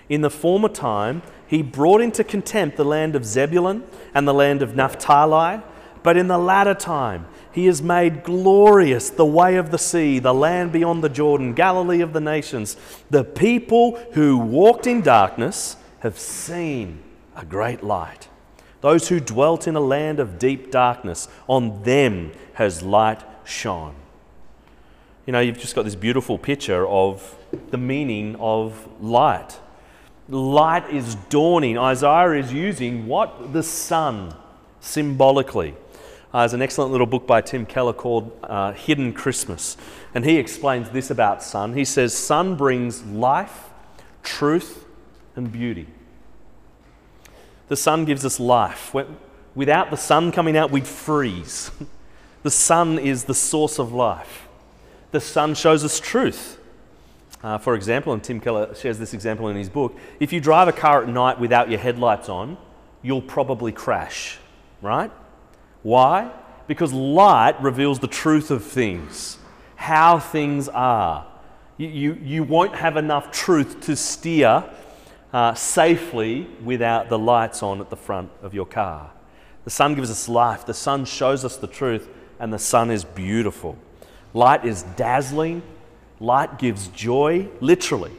In 0.10 0.22
the 0.22 0.30
former 0.30 0.70
time, 0.70 1.22
he 1.52 1.62
brought 1.62 2.00
into 2.00 2.24
contempt 2.24 2.78
the 2.78 2.86
land 2.86 3.14
of 3.14 3.26
Zebulun 3.26 3.84
and 4.14 4.26
the 4.26 4.34
land 4.34 4.62
of 4.62 4.74
Naphtali, 4.74 5.62
but 6.02 6.16
in 6.16 6.30
the 6.30 6.38
latter 6.38 6.74
time, 6.74 7.28
he 7.52 7.66
has 7.66 7.82
made 7.82 8.24
glorious 8.24 9.10
the 9.10 9.26
way 9.26 9.58
of 9.58 9.70
the 9.70 9.78
sea, 9.78 10.18
the 10.20 10.34
land 10.34 10.72
beyond 10.72 11.04
the 11.04 11.10
Jordan, 11.10 11.54
Galilee 11.54 12.00
of 12.00 12.14
the 12.14 12.22
nations. 12.22 12.78
The 13.10 13.26
people 13.26 13.98
who 14.14 14.38
walked 14.38 14.88
in 14.88 15.02
darkness 15.02 15.76
have 16.00 16.18
seen 16.18 17.04
a 17.36 17.44
great 17.44 17.84
light. 17.84 18.30
Those 18.80 19.10
who 19.10 19.20
dwelt 19.20 19.68
in 19.68 19.76
a 19.76 19.82
land 19.82 20.22
of 20.22 20.40
deep 20.40 20.72
darkness, 20.72 21.28
on 21.48 21.84
them 21.84 22.32
has 22.54 22.82
light 22.82 23.24
shone. 23.44 23.96
You 25.26 25.34
know, 25.34 25.42
you've 25.42 25.60
just 25.60 25.76
got 25.76 25.84
this 25.84 25.96
beautiful 25.96 26.38
picture 26.38 26.88
of 26.88 27.36
the 27.72 27.78
meaning 27.78 28.38
of 28.40 28.88
light. 29.02 29.60
Light 30.32 30.90
is 30.90 31.16
dawning. 31.30 31.78
Isaiah 31.78 32.40
is 32.40 32.54
using 32.54 33.06
what? 33.06 33.52
The 33.52 33.64
sun 33.64 34.34
symbolically. 34.80 35.76
Uh, 36.34 36.40
there's 36.40 36.54
an 36.54 36.62
excellent 36.62 36.94
little 36.94 37.06
book 37.06 37.28
by 37.28 37.42
Tim 37.42 37.66
Keller 37.66 37.92
called 37.92 38.32
uh, 38.44 38.72
Hidden 38.72 39.12
Christmas. 39.12 39.76
And 40.16 40.24
he 40.24 40.38
explains 40.38 40.90
this 40.92 41.12
about 41.12 41.44
sun. 41.44 41.74
He 41.74 41.84
says, 41.84 42.18
Sun 42.18 42.56
brings 42.56 43.04
life, 43.04 43.72
truth, 44.24 44.86
and 45.36 45.52
beauty. 45.52 45.88
The 47.68 47.76
sun 47.76 48.06
gives 48.06 48.24
us 48.24 48.40
life. 48.40 48.96
Without 49.54 49.92
the 49.92 49.98
sun 49.98 50.32
coming 50.32 50.56
out, 50.56 50.72
we'd 50.72 50.88
freeze. 50.88 51.72
The 52.44 52.50
sun 52.50 52.98
is 52.98 53.26
the 53.26 53.36
source 53.36 53.78
of 53.78 53.94
life. 53.94 54.48
The 55.12 55.22
sun 55.22 55.54
shows 55.54 55.84
us 55.84 56.00
truth. 56.00 56.58
Uh, 57.44 57.58
for 57.58 57.74
example, 57.76 58.14
and 58.14 58.24
Tim 58.24 58.40
Keller 58.40 58.74
shares 58.76 59.00
this 59.00 59.14
example 59.14 59.48
in 59.48 59.56
his 59.56 59.70
book 59.70 59.98
if 60.20 60.32
you 60.32 60.40
drive 60.40 60.68
a 60.68 60.72
car 60.72 61.04
at 61.04 61.10
night 61.10 61.40
without 61.40 61.70
your 61.70 61.80
headlights 61.80 62.30
on, 62.30 62.58
you'll 63.02 63.22
probably 63.22 63.72
crash, 63.72 64.38
right? 64.82 65.12
Why? 65.82 66.32
Because 66.68 66.94
light 66.94 67.60
reveals 67.62 68.00
the 68.00 68.08
truth 68.08 68.52
of 68.52 68.64
things, 68.64 69.38
how 69.76 70.20
things 70.20 70.70
are. 70.70 71.26
You, 71.78 71.88
you, 71.88 72.14
you 72.22 72.44
won't 72.44 72.76
have 72.76 72.96
enough 72.96 73.32
truth 73.32 73.82
to 73.82 73.96
steer 73.96 74.64
uh, 75.34 75.54
safely 75.56 76.48
without 76.64 77.10
the 77.10 77.18
lights 77.18 77.64
on 77.64 77.82
at 77.82 77.90
the 77.90 77.96
front 77.96 78.30
of 78.44 78.54
your 78.54 78.66
car. 78.68 79.12
The 79.64 79.72
sun 79.72 79.96
gives 79.96 80.12
us 80.12 80.30
life, 80.30 80.66
the 80.66 80.74
sun 80.74 81.06
shows 81.06 81.44
us 81.44 81.58
the 81.58 81.68
truth, 81.68 82.08
and 82.40 82.54
the 82.54 82.60
sun 82.60 82.92
is 82.92 83.04
beautiful. 83.04 83.78
Light 84.34 84.66
is 84.66 84.84
dazzling, 84.96 85.62
light 86.22 86.58
gives 86.58 86.88
joy, 86.90 87.50
literally. 87.60 88.12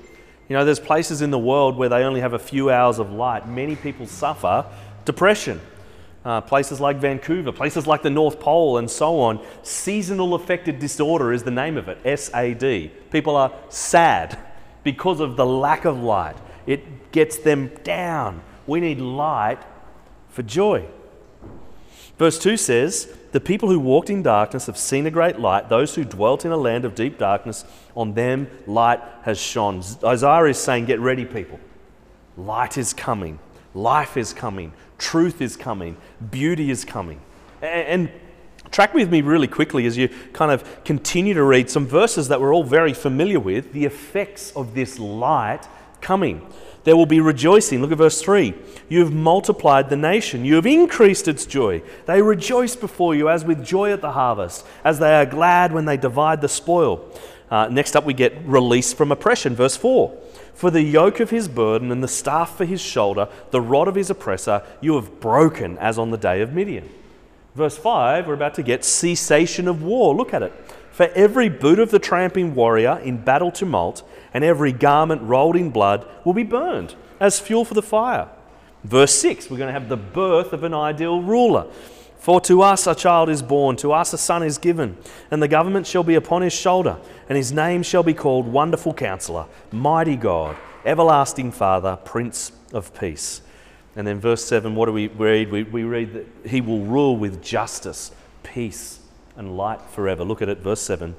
You 0.50 0.56
know, 0.56 0.66
there's 0.66 0.80
places 0.80 1.22
in 1.22 1.30
the 1.30 1.38
world 1.38 1.78
where 1.78 1.88
they 1.88 2.02
only 2.02 2.20
have 2.20 2.34
a 2.34 2.38
few 2.38 2.68
hours 2.68 2.98
of 2.98 3.10
light. 3.10 3.48
Many 3.48 3.76
people 3.76 4.06
suffer 4.06 4.66
depression 5.06 5.60
uh, 6.24 6.40
places 6.40 6.80
like 6.80 6.98
Vancouver, 6.98 7.52
places 7.52 7.86
like 7.86 8.02
the 8.02 8.10
North 8.10 8.38
Pole, 8.38 8.78
and 8.78 8.90
so 8.90 9.18
on. 9.20 9.44
Seasonal 9.62 10.34
affective 10.34 10.78
disorder 10.78 11.32
is 11.32 11.42
the 11.42 11.50
name 11.50 11.76
of 11.76 11.88
it 11.88 11.98
SAD. 12.18 13.10
People 13.10 13.36
are 13.36 13.52
sad 13.68 14.38
because 14.84 15.20
of 15.20 15.36
the 15.36 15.46
lack 15.46 15.84
of 15.84 16.02
light, 16.02 16.36
it 16.66 17.12
gets 17.12 17.38
them 17.38 17.70
down. 17.84 18.42
We 18.66 18.80
need 18.80 19.00
light 19.00 19.58
for 20.28 20.42
joy. 20.42 20.86
Verse 22.18 22.38
2 22.38 22.56
says, 22.56 23.16
The 23.32 23.40
people 23.40 23.70
who 23.70 23.80
walked 23.80 24.10
in 24.10 24.22
darkness 24.22 24.66
have 24.66 24.76
seen 24.76 25.06
a 25.06 25.10
great 25.10 25.40
light. 25.40 25.70
Those 25.70 25.94
who 25.94 26.04
dwelt 26.04 26.44
in 26.44 26.52
a 26.52 26.56
land 26.56 26.84
of 26.84 26.94
deep 26.94 27.18
darkness, 27.18 27.64
on 27.96 28.12
them 28.12 28.46
light 28.66 29.00
has 29.22 29.40
shone. 29.40 29.82
Isaiah 30.04 30.44
is 30.44 30.58
saying, 30.58 30.84
Get 30.84 31.00
ready, 31.00 31.24
people. 31.24 31.58
Light 32.36 32.76
is 32.76 32.92
coming. 32.92 33.38
Life 33.74 34.18
is 34.18 34.34
coming. 34.34 34.72
Truth 34.98 35.40
is 35.40 35.56
coming. 35.56 35.96
Beauty 36.30 36.70
is 36.70 36.84
coming. 36.84 37.20
And, 37.62 38.10
track 38.70 38.94
with 38.94 39.10
me 39.10 39.20
really 39.20 39.48
quickly 39.48 39.86
as 39.86 39.96
you 39.96 40.08
kind 40.32 40.50
of 40.50 40.84
continue 40.84 41.34
to 41.34 41.42
read 41.42 41.68
some 41.68 41.86
verses 41.86 42.28
that 42.28 42.40
we're 42.40 42.54
all 42.54 42.64
very 42.64 42.94
familiar 42.94 43.38
with 43.38 43.72
the 43.72 43.84
effects 43.84 44.50
of 44.52 44.74
this 44.74 44.98
light 44.98 45.66
coming. 46.00 46.46
There 46.84 46.96
will 46.96 47.06
be 47.06 47.20
rejoicing. 47.20 47.80
Look 47.80 47.92
at 47.92 47.98
verse 47.98 48.20
3. 48.20 48.54
You 48.88 49.00
have 49.00 49.12
multiplied 49.12 49.88
the 49.88 49.96
nation. 49.96 50.44
You 50.44 50.56
have 50.56 50.66
increased 50.66 51.28
its 51.28 51.46
joy. 51.46 51.82
They 52.06 52.22
rejoice 52.22 52.74
before 52.74 53.14
you 53.14 53.28
as 53.28 53.44
with 53.44 53.64
joy 53.64 53.92
at 53.92 54.00
the 54.00 54.12
harvest, 54.12 54.66
as 54.84 54.98
they 54.98 55.14
are 55.14 55.26
glad 55.26 55.72
when 55.72 55.84
they 55.84 55.96
divide 55.96 56.40
the 56.40 56.48
spoil. 56.48 57.08
Uh, 57.50 57.68
next 57.68 57.94
up, 57.94 58.04
we 58.04 58.14
get 58.14 58.34
release 58.44 58.92
from 58.92 59.12
oppression. 59.12 59.54
Verse 59.54 59.76
4. 59.76 60.16
For 60.54 60.70
the 60.70 60.82
yoke 60.82 61.20
of 61.20 61.30
his 61.30 61.48
burden 61.48 61.92
and 61.92 62.02
the 62.02 62.08
staff 62.08 62.56
for 62.56 62.64
his 62.64 62.80
shoulder, 62.80 63.28
the 63.50 63.60
rod 63.60 63.88
of 63.88 63.94
his 63.94 64.10
oppressor, 64.10 64.62
you 64.80 64.94
have 64.96 65.20
broken 65.20 65.78
as 65.78 65.98
on 65.98 66.10
the 66.10 66.18
day 66.18 66.40
of 66.40 66.52
Midian. 66.52 66.88
Verse 67.54 67.76
5, 67.76 68.26
we're 68.26 68.34
about 68.34 68.54
to 68.54 68.62
get 68.62 68.84
cessation 68.84 69.68
of 69.68 69.82
war. 69.82 70.14
Look 70.14 70.32
at 70.32 70.42
it. 70.42 70.52
For 70.92 71.06
every 71.14 71.48
boot 71.48 71.78
of 71.78 71.90
the 71.90 71.98
tramping 71.98 72.54
warrior 72.54 72.98
in 73.02 73.24
battle 73.24 73.50
tumult 73.50 74.02
and 74.34 74.44
every 74.44 74.72
garment 74.72 75.22
rolled 75.22 75.56
in 75.56 75.70
blood 75.70 76.06
will 76.24 76.34
be 76.34 76.42
burned 76.42 76.94
as 77.18 77.40
fuel 77.40 77.64
for 77.64 77.74
the 77.74 77.82
fire. 77.82 78.28
Verse 78.84 79.14
6, 79.14 79.50
we're 79.50 79.56
going 79.56 79.72
to 79.72 79.78
have 79.78 79.88
the 79.88 79.96
birth 79.96 80.52
of 80.52 80.64
an 80.64 80.74
ideal 80.74 81.22
ruler. 81.22 81.66
For 82.18 82.40
to 82.42 82.62
us 82.62 82.86
a 82.86 82.94
child 82.94 83.30
is 83.30 83.42
born, 83.42 83.76
to 83.76 83.92
us 83.92 84.12
a 84.12 84.18
son 84.18 84.42
is 84.42 84.58
given, 84.58 84.96
and 85.30 85.42
the 85.42 85.48
government 85.48 85.86
shall 85.86 86.04
be 86.04 86.14
upon 86.14 86.42
his 86.42 86.52
shoulder, 86.52 86.98
and 87.28 87.36
his 87.36 87.52
name 87.52 87.82
shall 87.82 88.02
be 88.02 88.14
called 88.14 88.46
Wonderful 88.46 88.94
Counselor, 88.94 89.46
Mighty 89.72 90.16
God, 90.16 90.56
Everlasting 90.84 91.52
Father, 91.52 91.96
Prince 92.04 92.52
of 92.72 92.94
Peace. 92.98 93.40
And 93.96 94.06
then 94.06 94.20
verse 94.20 94.44
7, 94.44 94.74
what 94.74 94.86
do 94.86 94.92
we 94.92 95.08
read? 95.08 95.50
We, 95.50 95.64
we 95.64 95.84
read 95.84 96.12
that 96.14 96.48
he 96.48 96.60
will 96.60 96.84
rule 96.84 97.16
with 97.16 97.42
justice, 97.42 98.12
peace, 98.42 99.00
and 99.36 99.56
light 99.56 99.80
forever. 99.82 100.24
Look 100.24 100.42
at 100.42 100.48
it, 100.48 100.58
verse 100.58 100.80
7. 100.80 101.14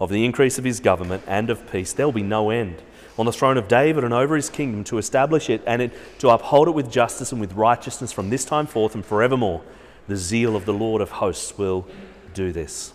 Of 0.00 0.10
the 0.10 0.24
increase 0.24 0.58
of 0.58 0.64
his 0.64 0.80
government 0.80 1.24
and 1.26 1.50
of 1.50 1.70
peace, 1.70 1.92
there 1.92 2.06
will 2.06 2.12
be 2.12 2.22
no 2.22 2.50
end. 2.50 2.82
On 3.18 3.26
the 3.26 3.32
throne 3.32 3.56
of 3.56 3.66
David 3.66 4.04
and 4.04 4.14
over 4.14 4.36
his 4.36 4.48
kingdom, 4.48 4.84
to 4.84 4.98
establish 4.98 5.50
it 5.50 5.62
and 5.66 5.82
it, 5.82 5.92
to 6.20 6.28
uphold 6.28 6.68
it 6.68 6.72
with 6.72 6.90
justice 6.90 7.32
and 7.32 7.40
with 7.40 7.52
righteousness 7.54 8.12
from 8.12 8.30
this 8.30 8.44
time 8.44 8.66
forth 8.66 8.94
and 8.94 9.04
forevermore 9.04 9.62
the 10.08 10.16
zeal 10.16 10.56
of 10.56 10.64
the 10.64 10.72
Lord 10.72 11.02
of 11.02 11.10
hosts 11.10 11.56
will 11.56 11.86
do 12.34 12.50
this. 12.50 12.92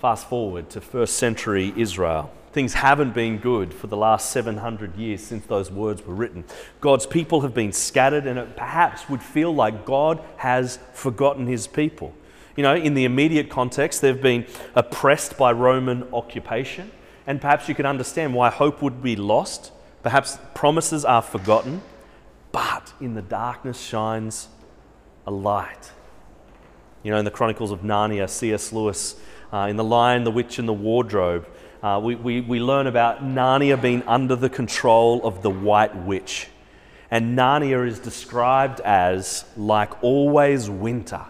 Fast 0.00 0.28
forward 0.28 0.68
to 0.70 0.80
first 0.80 1.16
century 1.16 1.72
Israel. 1.76 2.30
Things 2.52 2.74
haven't 2.74 3.14
been 3.14 3.38
good 3.38 3.72
for 3.72 3.86
the 3.86 3.96
last 3.96 4.30
700 4.30 4.96
years 4.96 5.22
since 5.22 5.46
those 5.46 5.70
words 5.70 6.04
were 6.04 6.14
written. 6.14 6.44
God's 6.80 7.06
people 7.06 7.42
have 7.42 7.54
been 7.54 7.72
scattered, 7.72 8.26
and 8.26 8.38
it 8.38 8.56
perhaps 8.56 9.08
would 9.08 9.22
feel 9.22 9.54
like 9.54 9.84
God 9.84 10.22
has 10.38 10.78
forgotten 10.92 11.46
his 11.46 11.66
people. 11.66 12.14
You 12.56 12.62
know, 12.62 12.74
in 12.74 12.94
the 12.94 13.04
immediate 13.04 13.50
context, 13.50 14.00
they've 14.00 14.20
been 14.20 14.46
oppressed 14.74 15.36
by 15.36 15.52
Roman 15.52 16.04
occupation, 16.12 16.90
and 17.26 17.40
perhaps 17.40 17.68
you 17.68 17.74
can 17.74 17.86
understand 17.86 18.34
why 18.34 18.50
hope 18.50 18.82
would 18.82 19.02
be 19.02 19.14
lost. 19.14 19.72
Perhaps 20.02 20.38
promises 20.54 21.04
are 21.04 21.22
forgotten, 21.22 21.82
but 22.52 22.94
in 23.00 23.14
the 23.14 23.22
darkness 23.22 23.80
shines 23.80 24.48
a 25.26 25.30
light. 25.30 25.92
You 27.02 27.10
know, 27.10 27.18
in 27.18 27.24
the 27.24 27.30
Chronicles 27.30 27.70
of 27.70 27.80
Narnia, 27.80 28.28
C.S. 28.28 28.72
Lewis, 28.72 29.16
uh, 29.52 29.66
in 29.68 29.76
The 29.76 29.84
Lion, 29.84 30.24
the 30.24 30.30
Witch, 30.30 30.58
and 30.58 30.66
the 30.66 30.72
Wardrobe, 30.72 31.46
uh, 31.82 32.00
we, 32.02 32.14
we, 32.14 32.40
we 32.40 32.58
learn 32.58 32.86
about 32.86 33.22
Narnia 33.22 33.80
being 33.80 34.02
under 34.04 34.34
the 34.34 34.48
control 34.48 35.24
of 35.24 35.42
the 35.42 35.50
White 35.50 35.94
Witch. 35.94 36.48
And 37.10 37.38
Narnia 37.38 37.86
is 37.86 38.00
described 38.00 38.80
as 38.80 39.44
like 39.56 40.02
always 40.02 40.68
winter, 40.68 41.20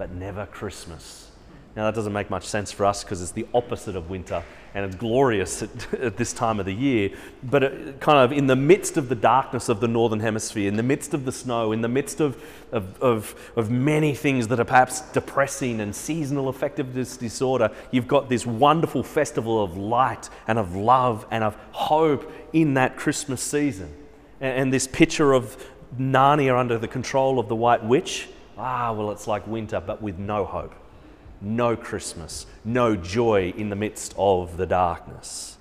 but 0.00 0.12
never 0.12 0.46
Christmas. 0.46 1.30
Now, 1.76 1.84
that 1.84 1.94
doesn't 1.94 2.14
make 2.14 2.30
much 2.30 2.46
sense 2.46 2.72
for 2.72 2.86
us 2.86 3.04
because 3.04 3.20
it's 3.20 3.32
the 3.32 3.46
opposite 3.52 3.96
of 3.96 4.08
winter 4.08 4.42
and 4.72 4.86
it's 4.86 4.96
glorious 4.96 5.62
at, 5.62 5.94
at, 6.00 6.16
this 6.16 6.32
time 6.32 6.58
of 6.58 6.64
the 6.64 6.72
year. 6.72 7.10
But 7.42 7.64
it, 7.64 8.00
kind 8.00 8.18
of 8.18 8.32
in 8.32 8.46
the 8.46 8.56
midst 8.56 8.96
of 8.96 9.10
the 9.10 9.14
darkness 9.14 9.68
of 9.68 9.80
the 9.80 9.88
northern 9.88 10.20
hemisphere, 10.20 10.68
in 10.68 10.76
the 10.78 10.82
midst 10.82 11.12
of 11.12 11.26
the 11.26 11.32
snow, 11.32 11.72
in 11.72 11.82
the 11.82 11.88
midst 11.88 12.18
of, 12.20 12.42
of, 12.72 12.98
of, 13.02 13.52
of 13.56 13.70
many 13.70 14.14
things 14.14 14.48
that 14.48 14.58
are 14.58 14.64
perhaps 14.64 15.02
depressing 15.12 15.82
and 15.82 15.94
seasonal 15.94 16.48
affective 16.48 16.94
disorder, 16.94 17.70
you've 17.90 18.08
got 18.08 18.30
this 18.30 18.46
wonderful 18.46 19.02
festival 19.02 19.62
of 19.62 19.76
light 19.76 20.30
and 20.48 20.58
of 20.58 20.74
love 20.74 21.26
and 21.30 21.44
of 21.44 21.54
hope 21.72 22.32
in 22.54 22.72
that 22.72 22.96
Christmas 22.96 23.42
season. 23.42 23.94
And, 24.40 24.62
and 24.62 24.72
this 24.72 24.86
picture 24.86 25.34
of 25.34 25.62
Narnia 25.98 26.58
under 26.58 26.78
the 26.78 26.88
control 26.88 27.38
of 27.38 27.48
the 27.48 27.56
White 27.56 27.84
Witch, 27.84 28.28
ah, 28.60 28.92
well, 28.92 29.10
it's 29.10 29.26
like 29.26 29.46
winter, 29.46 29.80
but 29.80 30.00
with 30.00 30.18
no 30.18 30.44
hope 30.44 30.74
no 31.40 31.76
Christmas, 31.76 32.46
no 32.64 32.96
joy 32.96 33.52
in 33.56 33.70
the 33.70 33.76
midst 33.76 34.14
of 34.18 34.56
the 34.56 34.66
darkness. 34.66 35.56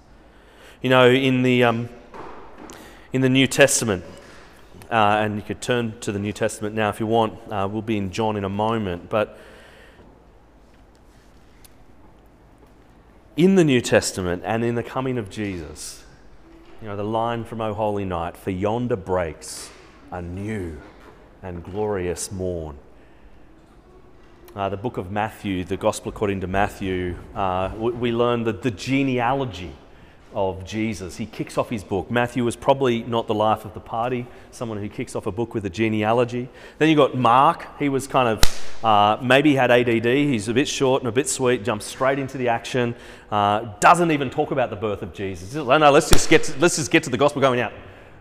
You 0.81 0.89
know, 0.89 1.09
in 1.09 1.41
the, 1.43 1.63
um, 1.63 1.89
in 3.13 3.21
the 3.21 3.29
New 3.29 3.47
Testament, 3.47 4.03
uh, 4.91 5.19
and 5.21 5.35
you 5.35 5.41
could 5.41 5.61
turn 5.61 5.97
to 5.99 6.11
the 6.11 6.19
New 6.19 6.33
Testament 6.33 6.75
now 6.75 6.89
if 6.89 6.99
you 6.99 7.07
want, 7.07 7.33
uh, 7.51 7.67
we'll 7.71 7.81
be 7.81 7.97
in 7.97 8.11
John 8.11 8.35
in 8.35 8.43
a 8.43 8.49
moment, 8.49 9.09
but 9.09 9.37
in 13.37 13.55
the 13.55 13.63
New 13.63 13.81
Testament 13.81 14.43
and 14.45 14.63
in 14.63 14.75
the 14.75 14.83
coming 14.83 15.17
of 15.17 15.29
Jesus, 15.29 16.03
you 16.81 16.87
know, 16.87 16.95
the 16.95 17.03
line 17.03 17.43
from 17.43 17.61
O 17.61 17.73
Holy 17.73 18.05
Night, 18.05 18.35
for 18.35 18.51
yonder 18.51 18.95
breaks 18.95 19.69
a 20.11 20.21
new 20.21 20.77
and 21.41 21.63
glorious 21.63 22.31
morn. 22.31 22.77
Uh, 24.59 24.67
the 24.67 24.75
book 24.75 24.97
of 24.97 25.09
Matthew, 25.09 25.63
the 25.63 25.77
Gospel 25.77 26.09
according 26.09 26.41
to 26.41 26.47
Matthew, 26.47 27.15
uh, 27.33 27.71
we, 27.77 27.91
we 27.93 28.11
learn 28.11 28.43
that 28.43 28.61
the 28.61 28.71
genealogy 28.71 29.71
of 30.33 30.65
Jesus. 30.65 31.15
He 31.15 31.25
kicks 31.25 31.57
off 31.57 31.69
his 31.69 31.81
book. 31.81 32.11
Matthew 32.11 32.43
was 32.43 32.57
probably 32.57 33.03
not 33.03 33.27
the 33.27 33.33
life 33.33 33.63
of 33.63 33.73
the 33.73 33.79
party, 33.79 34.27
someone 34.51 34.77
who 34.77 34.89
kicks 34.89 35.15
off 35.15 35.27
a 35.27 35.31
book 35.31 35.53
with 35.53 35.63
a 35.63 35.69
genealogy. 35.69 36.49
Then 36.77 36.89
you 36.89 36.97
got 36.97 37.15
Mark. 37.15 37.79
He 37.79 37.87
was 37.87 38.05
kind 38.05 38.27
of, 38.27 38.83
uh, 38.83 39.17
maybe 39.23 39.55
had 39.55 39.71
ADD. 39.71 40.03
He's 40.03 40.49
a 40.49 40.53
bit 40.53 40.67
short 40.67 41.03
and 41.03 41.07
a 41.07 41.13
bit 41.13 41.29
sweet, 41.29 41.63
jumps 41.63 41.85
straight 41.85 42.19
into 42.19 42.37
the 42.37 42.49
action, 42.49 42.95
uh, 43.31 43.61
doesn't 43.79 44.11
even 44.11 44.29
talk 44.29 44.51
about 44.51 44.71
the 44.71 44.75
birth 44.75 45.01
of 45.01 45.13
Jesus. 45.13 45.53
No, 45.53 45.77
no, 45.77 45.89
let's 45.89 46.09
just, 46.09 46.29
get 46.29 46.43
to, 46.43 46.59
let's 46.59 46.75
just 46.75 46.91
get 46.91 47.03
to 47.03 47.09
the 47.09 47.17
gospel 47.17 47.39
going 47.39 47.61
out. 47.61 47.71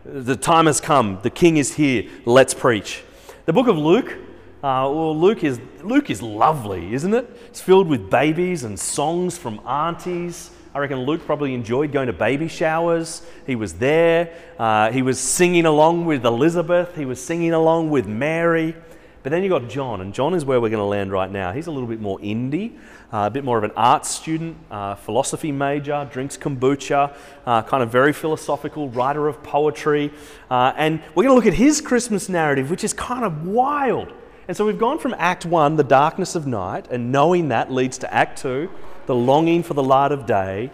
The 0.04 0.36
time 0.36 0.66
has 0.66 0.80
come. 0.80 1.18
The 1.24 1.30
king 1.30 1.56
is 1.56 1.74
here. 1.74 2.08
Let's 2.26 2.54
preach. 2.54 3.02
The 3.46 3.52
book 3.52 3.66
of 3.66 3.76
Luke. 3.76 4.27
Uh, 4.58 4.90
well, 4.92 5.16
Luke 5.16 5.44
is, 5.44 5.60
Luke 5.84 6.10
is 6.10 6.20
lovely, 6.20 6.92
isn't 6.92 7.14
it? 7.14 7.30
It's 7.46 7.60
filled 7.60 7.86
with 7.86 8.10
babies 8.10 8.64
and 8.64 8.76
songs 8.76 9.38
from 9.38 9.60
aunties. 9.64 10.50
I 10.74 10.80
reckon 10.80 11.02
Luke 11.02 11.24
probably 11.24 11.54
enjoyed 11.54 11.92
going 11.92 12.08
to 12.08 12.12
baby 12.12 12.48
showers. 12.48 13.22
He 13.46 13.54
was 13.54 13.74
there. 13.74 14.34
Uh, 14.58 14.90
he 14.90 15.00
was 15.02 15.20
singing 15.20 15.64
along 15.64 16.06
with 16.06 16.26
Elizabeth. 16.26 16.96
He 16.96 17.04
was 17.04 17.22
singing 17.22 17.52
along 17.52 17.90
with 17.90 18.08
Mary. 18.08 18.74
But 19.22 19.30
then 19.30 19.44
you 19.44 19.48
got 19.48 19.68
John, 19.68 20.00
and 20.00 20.12
John 20.12 20.34
is 20.34 20.44
where 20.44 20.60
we're 20.60 20.70
going 20.70 20.80
to 20.80 20.84
land 20.84 21.12
right 21.12 21.30
now. 21.30 21.52
He's 21.52 21.68
a 21.68 21.70
little 21.70 21.88
bit 21.88 22.00
more 22.00 22.18
indie, 22.18 22.72
uh, 23.12 23.26
a 23.26 23.30
bit 23.30 23.44
more 23.44 23.58
of 23.58 23.64
an 23.64 23.72
art 23.76 24.06
student, 24.06 24.56
uh, 24.72 24.96
philosophy 24.96 25.52
major, 25.52 26.08
drinks 26.10 26.36
kombucha, 26.36 27.14
uh, 27.46 27.62
kind 27.62 27.84
of 27.84 27.92
very 27.92 28.12
philosophical, 28.12 28.88
writer 28.88 29.28
of 29.28 29.40
poetry. 29.44 30.12
Uh, 30.50 30.72
and 30.76 31.00
we're 31.14 31.22
going 31.22 31.30
to 31.30 31.36
look 31.36 31.46
at 31.46 31.54
his 31.54 31.80
Christmas 31.80 32.28
narrative, 32.28 32.70
which 32.70 32.82
is 32.82 32.92
kind 32.92 33.24
of 33.24 33.46
wild. 33.46 34.12
And 34.48 34.56
so 34.56 34.64
we've 34.64 34.78
gone 34.78 34.98
from 34.98 35.14
Act 35.18 35.44
1, 35.44 35.76
the 35.76 35.84
darkness 35.84 36.34
of 36.34 36.46
night, 36.46 36.88
and 36.90 37.12
knowing 37.12 37.48
that 37.48 37.70
leads 37.70 37.98
to 37.98 38.12
Act 38.12 38.40
2, 38.40 38.70
the 39.04 39.14
longing 39.14 39.62
for 39.62 39.74
the 39.74 39.82
light 39.82 40.10
of 40.10 40.24
day. 40.24 40.70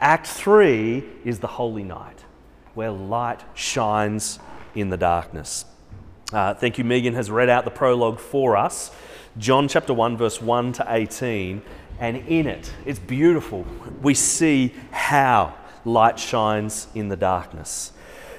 Act 0.00 0.28
three 0.28 1.02
is 1.24 1.40
the 1.40 1.48
holy 1.48 1.82
night, 1.82 2.24
where 2.74 2.92
light 2.92 3.42
shines 3.54 4.38
in 4.76 4.90
the 4.90 4.96
darkness. 4.96 5.64
Uh, 6.32 6.54
thank 6.54 6.78
you, 6.78 6.84
Megan 6.84 7.14
has 7.14 7.28
read 7.28 7.48
out 7.48 7.64
the 7.64 7.70
prologue 7.72 8.20
for 8.20 8.56
us. 8.56 8.92
John 9.38 9.66
chapter 9.66 9.92
1, 9.92 10.16
verse 10.16 10.40
1 10.40 10.74
to 10.74 10.86
18. 10.88 11.62
And 11.98 12.16
in 12.28 12.46
it, 12.46 12.72
it's 12.84 13.00
beautiful. 13.00 13.66
We 14.02 14.14
see 14.14 14.72
how 14.92 15.52
light 15.84 16.20
shines 16.20 16.86
in 16.94 17.08
the 17.08 17.16
darkness. 17.16 17.90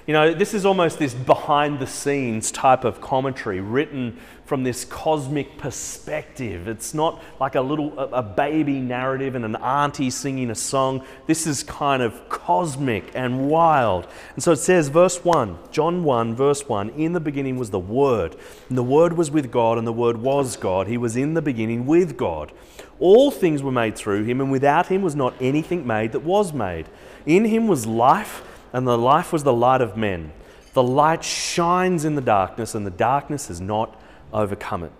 You 0.07 0.13
know, 0.13 0.33
this 0.33 0.53
is 0.53 0.65
almost 0.65 0.99
this 0.99 1.13
behind 1.13 1.79
the 1.79 1.85
scenes 1.85 2.49
type 2.49 2.85
of 2.85 3.01
commentary 3.01 3.59
written 3.59 4.17
from 4.45 4.63
this 4.63 4.85
cosmic 4.85 5.57
perspective. 5.57 6.69
It's 6.69 6.93
not 6.93 7.21
like 7.41 7.55
a 7.55 7.61
little 7.61 7.99
a, 7.99 8.23
baby 8.23 8.79
narrative 8.79 9.35
and 9.35 9.43
an 9.43 9.57
auntie 9.57 10.09
singing 10.09 10.49
a 10.49 10.55
song. 10.55 11.05
This 11.25 11.45
is 11.45 11.61
kind 11.61 12.01
of 12.01 12.29
cosmic 12.29 13.11
and 13.15 13.49
wild. 13.49 14.07
And 14.35 14.41
so 14.41 14.53
it 14.53 14.59
says 14.59 14.87
verse 14.87 15.25
1, 15.25 15.57
John 15.71 16.05
1 16.05 16.35
verse 16.35 16.69
1, 16.69 16.91
in 16.91 17.11
the 17.11 17.19
beginning 17.19 17.57
was 17.57 17.71
the 17.71 17.77
word, 17.77 18.37
and 18.69 18.77
the 18.77 18.83
word 18.83 19.11
was 19.17 19.29
with 19.29 19.51
God 19.51 19.77
and 19.77 19.85
the 19.85 19.91
word 19.91 20.15
was 20.15 20.55
God. 20.55 20.87
He 20.87 20.97
was 20.97 21.17
in 21.17 21.33
the 21.33 21.41
beginning 21.41 21.85
with 21.85 22.15
God. 22.15 22.53
All 23.01 23.29
things 23.29 23.61
were 23.61 23.73
made 23.73 23.97
through 23.97 24.23
him 24.23 24.39
and 24.39 24.50
without 24.50 24.87
him 24.87 25.01
was 25.01 25.17
not 25.17 25.33
anything 25.41 25.85
made 25.85 26.13
that 26.13 26.24
was 26.24 26.53
made. 26.53 26.85
In 27.25 27.43
him 27.43 27.67
was 27.67 27.85
life 27.85 28.41
and 28.77 28.85
the 28.85 28.96
life 28.96 29.33
was 29.33 29.42
the 29.42 29.51
light 29.51 29.81
of 29.81 29.98
men. 29.98 30.31
The 30.74 30.83
light 30.83 31.24
shines 31.24 32.05
in 32.05 32.13
the 32.13 32.22
darkness 32.22 32.75
and 32.75 32.85
the 32.85 32.92
darkness 32.92 33.48
has 33.48 33.59
not 33.59 34.00
overcome 34.31 34.83
it. 34.83 34.92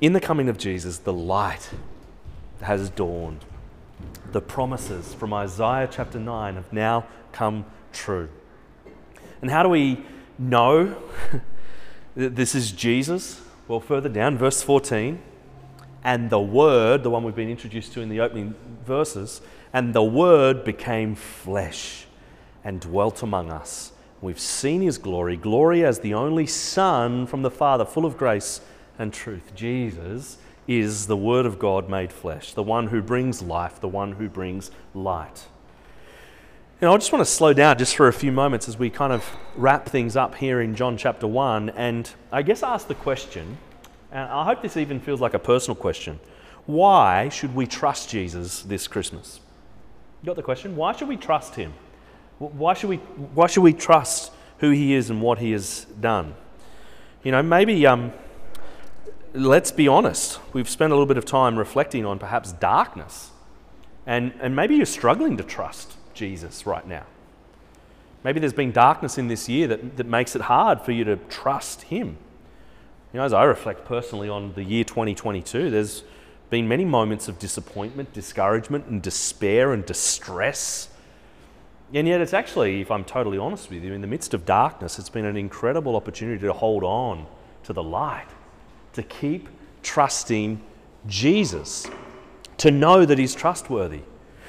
In 0.00 0.12
the 0.12 0.20
coming 0.20 0.48
of 0.48 0.56
Jesus, 0.56 0.98
the 0.98 1.12
light 1.12 1.70
has 2.60 2.88
dawned. 2.88 3.44
The 4.30 4.40
promises 4.40 5.12
from 5.12 5.34
Isaiah 5.34 5.88
chapter 5.90 6.20
9 6.20 6.54
have 6.54 6.72
now 6.72 7.04
come 7.32 7.64
true. 7.92 8.28
And 9.42 9.50
how 9.50 9.64
do 9.64 9.68
we 9.68 10.06
know 10.38 10.96
that 12.14 12.36
this 12.36 12.54
is 12.54 12.70
Jesus? 12.70 13.42
Well, 13.66 13.80
further 13.80 14.08
down, 14.08 14.38
verse 14.38 14.62
14, 14.62 15.20
and 16.04 16.30
the 16.30 16.40
Word, 16.40 17.02
the 17.02 17.10
one 17.10 17.24
we've 17.24 17.34
been 17.34 17.50
introduced 17.50 17.92
to 17.94 18.00
in 18.00 18.08
the 18.08 18.20
opening 18.20 18.54
verses, 18.84 19.40
and 19.72 19.94
the 19.94 20.04
Word 20.04 20.62
became 20.64 21.14
flesh 21.14 22.06
and 22.62 22.80
dwelt 22.80 23.22
among 23.22 23.50
us 23.50 23.92
We've 24.24 24.40
seen 24.40 24.80
his 24.80 24.96
glory, 24.96 25.36
glory 25.36 25.84
as 25.84 25.98
the 25.98 26.14
only 26.14 26.46
Son 26.46 27.26
from 27.26 27.42
the 27.42 27.50
Father, 27.50 27.84
full 27.84 28.06
of 28.06 28.16
grace 28.16 28.62
and 28.98 29.12
truth. 29.12 29.54
Jesus 29.54 30.38
is 30.66 31.08
the 31.08 31.16
Word 31.16 31.44
of 31.44 31.58
God 31.58 31.90
made 31.90 32.10
flesh, 32.10 32.54
the 32.54 32.62
one 32.62 32.86
who 32.86 33.02
brings 33.02 33.42
life, 33.42 33.82
the 33.82 33.88
one 33.88 34.12
who 34.12 34.30
brings 34.30 34.70
light. 34.94 35.44
Know, 36.80 36.94
I 36.94 36.96
just 36.96 37.12
want 37.12 37.20
to 37.20 37.30
slow 37.30 37.52
down 37.52 37.76
just 37.76 37.96
for 37.96 38.08
a 38.08 38.14
few 38.14 38.32
moments 38.32 38.66
as 38.66 38.78
we 38.78 38.88
kind 38.88 39.12
of 39.12 39.30
wrap 39.56 39.90
things 39.90 40.16
up 40.16 40.36
here 40.36 40.62
in 40.62 40.74
John 40.74 40.96
chapter 40.96 41.26
1 41.26 41.68
and 41.70 42.10
I 42.32 42.40
guess 42.40 42.62
ask 42.62 42.88
the 42.88 42.94
question, 42.94 43.58
and 44.14 44.30
I 44.30 44.44
hope 44.44 44.62
this 44.62 44.78
even 44.78 45.00
feels 45.00 45.20
like 45.20 45.34
a 45.34 45.38
personal 45.38 45.76
question 45.76 46.18
why 46.66 47.28
should 47.28 47.54
we 47.54 47.66
trust 47.66 48.08
Jesus 48.08 48.62
this 48.62 48.88
Christmas? 48.88 49.40
You 50.22 50.28
got 50.28 50.36
the 50.36 50.42
question? 50.42 50.76
Why 50.76 50.92
should 50.92 51.08
we 51.08 51.18
trust 51.18 51.56
him? 51.56 51.74
Why 52.38 52.72
should 52.72 52.88
we, 52.88 52.96
why 52.96 53.48
should 53.48 53.62
we 53.62 53.74
trust 53.74 54.32
who 54.60 54.70
he 54.70 54.94
is 54.94 55.10
and 55.10 55.20
what 55.20 55.38
he 55.38 55.52
has 55.52 55.84
done? 56.00 56.34
You 57.22 57.32
know, 57.32 57.42
maybe 57.42 57.86
um, 57.86 58.14
let's 59.34 59.70
be 59.70 59.88
honest. 59.88 60.40
We've 60.54 60.68
spent 60.68 60.92
a 60.92 60.94
little 60.94 61.06
bit 61.06 61.18
of 61.18 61.26
time 61.26 61.58
reflecting 61.58 62.06
on 62.06 62.18
perhaps 62.18 62.52
darkness. 62.52 63.30
And, 64.06 64.32
and 64.40 64.56
maybe 64.56 64.76
you're 64.76 64.86
struggling 64.86 65.36
to 65.36 65.44
trust 65.44 65.92
Jesus 66.14 66.66
right 66.66 66.86
now. 66.86 67.04
Maybe 68.22 68.40
there's 68.40 68.54
been 68.54 68.72
darkness 68.72 69.18
in 69.18 69.28
this 69.28 69.48
year 69.48 69.68
that, 69.68 69.98
that 69.98 70.06
makes 70.06 70.34
it 70.34 70.42
hard 70.42 70.80
for 70.80 70.92
you 70.92 71.04
to 71.04 71.16
trust 71.28 71.82
Him. 71.82 72.16
You 73.14 73.20
know, 73.20 73.24
as 73.24 73.32
I 73.32 73.44
reflect 73.44 73.86
personally 73.86 74.28
on 74.28 74.52
the 74.52 74.62
year 74.62 74.84
2022, 74.84 75.70
there's 75.70 76.04
been 76.50 76.68
many 76.68 76.84
moments 76.84 77.28
of 77.28 77.38
disappointment, 77.38 78.12
discouragement, 78.12 78.86
and 78.86 79.00
despair 79.00 79.72
and 79.72 79.86
distress 79.86 80.88
and 81.92 82.08
yet, 82.08 82.20
it's 82.20 82.34
actually, 82.34 82.80
if 82.80 82.90
I'm 82.90 83.04
totally 83.04 83.38
honest 83.38 83.70
with 83.70 83.84
you, 83.84 83.92
in 83.92 84.00
the 84.00 84.08
midst 84.08 84.34
of 84.34 84.44
darkness, 84.44 84.98
it's 84.98 85.08
been 85.08 85.26
an 85.26 85.36
incredible 85.36 85.94
opportunity 85.94 86.40
to 86.40 86.52
hold 86.52 86.82
on 86.82 87.26
to 87.62 87.72
the 87.72 87.84
light, 87.84 88.26
to 88.94 89.02
keep 89.04 89.48
trusting 89.82 90.60
Jesus, 91.06 91.86
to 92.56 92.72
know 92.72 93.04
that 93.04 93.16
He's 93.16 93.34
trustworthy. 93.34 94.00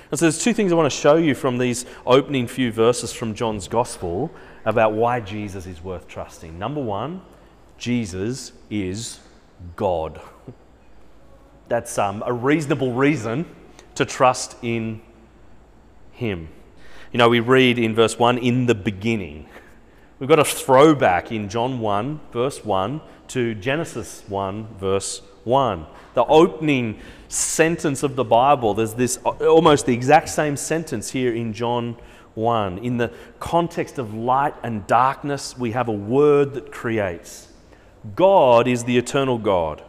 And 0.09 0.19
so, 0.19 0.25
there's 0.25 0.43
two 0.43 0.53
things 0.53 0.71
I 0.71 0.75
want 0.75 0.91
to 0.91 0.97
show 0.97 1.17
you 1.17 1.35
from 1.35 1.59
these 1.59 1.85
opening 2.05 2.47
few 2.47 2.71
verses 2.71 3.13
from 3.13 3.35
John's 3.35 3.67
Gospel 3.67 4.31
about 4.65 4.93
why 4.93 5.19
Jesus 5.19 5.67
is 5.67 5.83
worth 5.83 6.07
trusting. 6.07 6.57
Number 6.57 6.81
one, 6.81 7.21
Jesus 7.77 8.51
is 8.69 9.19
God. 9.75 10.19
That's 11.67 11.97
um, 11.97 12.23
a 12.25 12.33
reasonable 12.33 12.93
reason 12.93 13.45
to 13.95 14.05
trust 14.05 14.55
in 14.61 15.01
Him. 16.11 16.49
You 17.11 17.17
know, 17.17 17.29
we 17.29 17.39
read 17.39 17.79
in 17.79 17.95
verse 17.95 18.19
1, 18.19 18.37
in 18.39 18.65
the 18.65 18.75
beginning. 18.75 19.47
We've 20.19 20.29
got 20.29 20.39
a 20.39 20.45
throwback 20.45 21.31
in 21.31 21.49
John 21.49 21.79
1, 21.79 22.19
verse 22.31 22.63
1, 22.63 23.01
to 23.29 23.55
Genesis 23.55 24.23
1, 24.27 24.75
verse 24.77 25.21
1. 25.43 25.85
The 26.13 26.25
opening 26.25 26.99
sentence 27.27 28.03
of 28.03 28.15
the 28.15 28.23
Bible, 28.23 28.73
there's 28.73 28.93
this 28.93 29.17
almost 29.17 29.85
the 29.85 29.93
exact 29.93 30.29
same 30.29 30.55
sentence 30.55 31.11
here 31.11 31.33
in 31.33 31.53
John 31.53 31.97
1. 32.35 32.77
In 32.79 32.97
the 32.97 33.11
context 33.39 33.97
of 33.97 34.13
light 34.13 34.53
and 34.63 34.85
darkness, 34.87 35.57
we 35.57 35.71
have 35.71 35.87
a 35.87 35.93
word 35.93 36.53
that 36.53 36.71
creates. 36.71 37.49
God 38.15 38.67
is 38.67 38.83
the 38.83 38.97
eternal 38.97 39.37
God. 39.37 39.83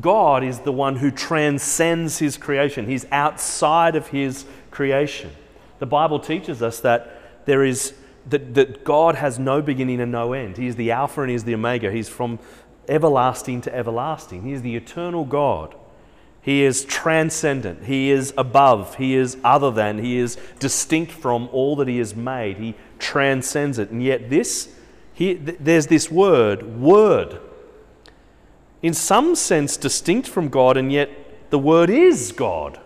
God 0.00 0.42
is 0.42 0.60
the 0.60 0.72
one 0.72 0.96
who 0.96 1.10
transcends 1.10 2.18
his 2.18 2.36
creation. 2.36 2.86
He's 2.86 3.06
outside 3.12 3.94
of 3.94 4.08
his 4.08 4.46
creation. 4.70 5.30
The 5.78 5.86
Bible 5.86 6.18
teaches 6.18 6.62
us 6.62 6.80
that 6.80 7.44
there 7.44 7.64
is 7.64 7.94
that, 8.28 8.54
that 8.54 8.84
God 8.84 9.16
has 9.16 9.38
no 9.38 9.60
beginning 9.60 10.00
and 10.00 10.12
no 10.12 10.32
end. 10.32 10.56
He 10.56 10.66
is 10.66 10.76
the 10.76 10.92
Alpha 10.92 11.22
and 11.22 11.30
He 11.30 11.34
is 11.34 11.44
the 11.44 11.54
Omega. 11.54 11.90
He's 11.90 12.08
from 12.08 12.38
everlasting 12.88 13.60
to 13.62 13.74
everlasting. 13.74 14.42
He 14.42 14.52
is 14.52 14.62
the 14.62 14.76
eternal 14.76 15.24
God. 15.24 15.74
He 16.40 16.62
is 16.62 16.84
transcendent. 16.84 17.84
He 17.84 18.10
is 18.10 18.34
above. 18.36 18.96
He 18.96 19.14
is 19.14 19.36
other 19.44 19.70
than. 19.70 19.98
He 19.98 20.18
is 20.18 20.36
distinct 20.58 21.12
from 21.12 21.48
all 21.52 21.76
that 21.76 21.88
He 21.88 21.98
has 21.98 22.16
made. 22.16 22.58
He 22.58 22.74
transcends 22.98 23.78
it. 23.78 23.90
And 23.90 24.02
yet, 24.02 24.28
this, 24.28 24.74
he, 25.14 25.34
th- 25.34 25.58
there's 25.60 25.86
this 25.86 26.10
word, 26.10 26.80
word. 26.80 27.40
In 28.82 28.94
some 28.94 29.36
sense, 29.36 29.76
distinct 29.76 30.28
from 30.28 30.48
God, 30.48 30.76
and 30.76 30.92
yet 30.92 31.10
the 31.50 31.58
word 31.58 31.88
is 31.88 32.32
God. 32.32 32.80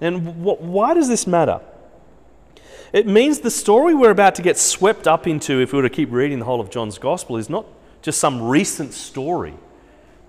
And 0.00 0.44
wh- 0.44 0.60
why 0.60 0.94
does 0.94 1.08
this 1.08 1.26
matter? 1.26 1.60
It 2.92 3.06
means 3.06 3.40
the 3.40 3.50
story 3.50 3.94
we're 3.94 4.10
about 4.10 4.34
to 4.36 4.42
get 4.42 4.58
swept 4.58 5.06
up 5.06 5.26
into, 5.26 5.60
if 5.60 5.72
we 5.72 5.78
were 5.78 5.88
to 5.88 5.94
keep 5.94 6.10
reading 6.10 6.38
the 6.38 6.44
whole 6.44 6.60
of 6.60 6.70
John's 6.70 6.98
Gospel, 6.98 7.36
is 7.36 7.50
not 7.50 7.66
just 8.02 8.18
some 8.18 8.42
recent 8.42 8.92
story, 8.92 9.54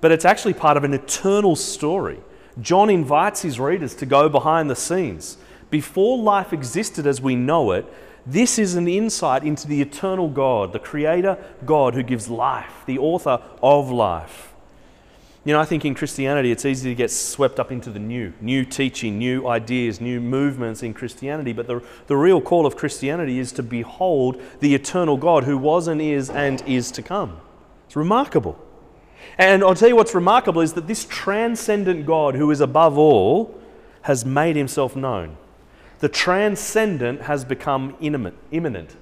but 0.02 0.12
it's 0.12 0.26
actually 0.26 0.54
part 0.54 0.78
of 0.78 0.84
an 0.84 0.94
eternal 0.94 1.56
story. 1.56 2.20
John 2.62 2.90
invites 2.90 3.42
his 3.42 3.60
readers 3.60 3.96
to 3.96 4.06
go 4.06 4.28
behind 4.28 4.70
the 4.70 4.76
scenes. 4.76 5.38
Before 5.70 6.18
life 6.18 6.52
existed 6.52 7.06
as 7.06 7.22
we 7.22 7.36
know 7.36 7.72
it, 7.72 7.86
this 8.26 8.60
is 8.60 8.76
an 8.76 8.88
insight 8.88 9.44
into 9.44 9.68
the 9.68 9.82
eternal 9.82 10.30
God, 10.30 10.74
the 10.74 10.80
Creator 10.80 11.38
God 11.66 11.94
who 11.94 12.04
gives 12.04 12.28
life, 12.28 12.84
the 12.86 13.00
author 13.00 13.42
of 13.64 13.90
life. 13.90 14.49
You 15.50 15.56
know, 15.56 15.62
I 15.62 15.66
think 15.66 15.84
in 15.84 15.96
Christianity 15.96 16.52
it's 16.52 16.64
easy 16.64 16.92
to 16.92 16.96
get 16.96 17.10
swept 17.10 17.60
up 17.60 17.72
into 17.72 17.90
the 17.90 17.98
new, 17.98 18.34
new 18.40 18.64
teaching, 18.64 19.18
new 19.18 19.48
ideas, 19.48 20.00
new 20.00 20.22
movements 20.22 20.84
in 20.84 20.94
Christianity. 20.94 21.54
But 21.54 21.66
the, 21.66 21.84
the 22.06 22.16
real 22.16 22.40
call 22.40 22.68
of 22.68 22.76
Christianity 22.76 23.40
is 23.40 23.52
to 23.54 23.64
behold 23.64 24.40
the 24.60 24.76
eternal 24.76 25.18
God 25.18 25.46
who 25.46 25.58
was 25.58 25.88
and 25.88 26.00
is 26.00 26.30
and 26.30 26.62
is 26.68 26.92
to 26.92 27.02
come. 27.02 27.42
It's 27.88 27.96
remarkable. 27.96 28.64
And 29.40 29.64
I'll 29.64 29.74
tell 29.74 29.90
you 29.90 29.96
what's 29.96 30.14
remarkable 30.14 30.62
is 30.62 30.74
that 30.74 30.86
this 30.86 31.06
transcendent 31.06 32.06
God 32.06 32.36
who 32.36 32.52
is 32.52 32.62
above 32.62 33.00
all 33.00 33.60
has 34.04 34.24
made 34.24 34.56
himself 34.56 34.96
known. 34.96 35.36
The 35.98 36.10
transcendent 36.10 37.24
has 37.24 37.44
become 37.44 37.98
immanent. 38.00 38.38
immanent. 38.52 38.96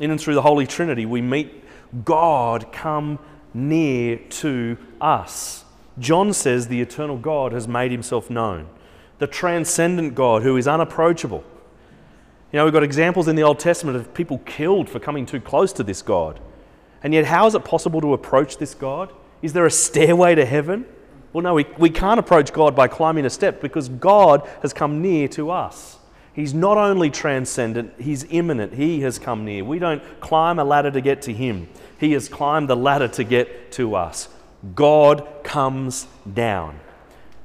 In 0.00 0.12
and 0.12 0.20
through 0.20 0.34
the 0.34 0.42
Holy 0.42 0.68
Trinity, 0.68 1.04
we 1.04 1.20
meet 1.20 1.64
God 2.04 2.70
come 2.72 3.18
near 3.52 4.18
to 4.18 4.78
us. 5.00 5.64
John 5.98 6.32
says 6.32 6.68
the 6.68 6.80
eternal 6.80 7.16
God 7.16 7.52
has 7.52 7.66
made 7.66 7.90
himself 7.90 8.30
known, 8.30 8.68
the 9.18 9.26
transcendent 9.26 10.14
God 10.14 10.42
who 10.42 10.56
is 10.56 10.68
unapproachable. 10.68 11.44
You 12.52 12.58
know, 12.58 12.64
we've 12.64 12.72
got 12.72 12.82
examples 12.82 13.28
in 13.28 13.36
the 13.36 13.42
Old 13.42 13.58
Testament 13.58 13.96
of 13.96 14.14
people 14.14 14.38
killed 14.38 14.88
for 14.88 15.00
coming 15.00 15.26
too 15.26 15.40
close 15.40 15.72
to 15.74 15.82
this 15.82 16.00
God. 16.00 16.40
And 17.02 17.12
yet, 17.12 17.26
how 17.26 17.46
is 17.46 17.54
it 17.54 17.64
possible 17.64 18.00
to 18.00 18.14
approach 18.14 18.56
this 18.56 18.74
God? 18.74 19.12
Is 19.42 19.52
there 19.52 19.66
a 19.66 19.70
stairway 19.70 20.34
to 20.34 20.44
heaven? 20.44 20.86
Well, 21.32 21.42
no, 21.42 21.54
we, 21.54 21.66
we 21.78 21.90
can't 21.90 22.18
approach 22.18 22.52
God 22.52 22.74
by 22.74 22.88
climbing 22.88 23.26
a 23.26 23.30
step 23.30 23.60
because 23.60 23.88
God 23.88 24.48
has 24.62 24.72
come 24.72 25.02
near 25.02 25.28
to 25.28 25.50
us. 25.50 25.98
He's 26.32 26.54
not 26.54 26.78
only 26.78 27.10
transcendent, 27.10 27.92
He's 28.00 28.24
immanent. 28.30 28.72
He 28.72 29.00
has 29.00 29.18
come 29.18 29.44
near. 29.44 29.64
We 29.64 29.78
don't 29.78 30.02
climb 30.20 30.58
a 30.58 30.64
ladder 30.64 30.90
to 30.90 31.00
get 31.00 31.22
to 31.22 31.32
Him, 31.32 31.68
He 31.98 32.12
has 32.12 32.28
climbed 32.28 32.68
the 32.68 32.76
ladder 32.76 33.08
to 33.08 33.24
get 33.24 33.72
to 33.72 33.94
us. 33.94 34.28
God 34.74 35.26
comes 35.44 36.06
down. 36.32 36.80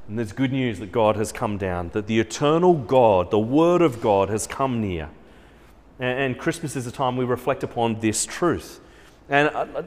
And 0.08 0.18
there's 0.18 0.34
good 0.34 0.52
news 0.52 0.80
that 0.80 0.92
God 0.92 1.16
has 1.16 1.32
come 1.32 1.58
down, 1.58 1.90
that 1.90 2.08
the 2.08 2.20
eternal 2.20 2.74
God, 2.74 3.32
the 3.32 3.40
Word 3.40 3.82
of 3.82 4.02
God, 4.02 4.30
has 4.30 4.48
come 4.48 4.82
near. 4.82 5.10
And, 6.00 6.38
Christmas 6.38 6.76
is 6.76 6.88
a 6.88 6.92
time 6.92 7.16
we 7.16 7.24
reflect 7.24 7.64
upon 7.64 8.00
this 8.00 8.26
truth. 8.26 8.82
And 9.30 9.50
I, 9.50 9.84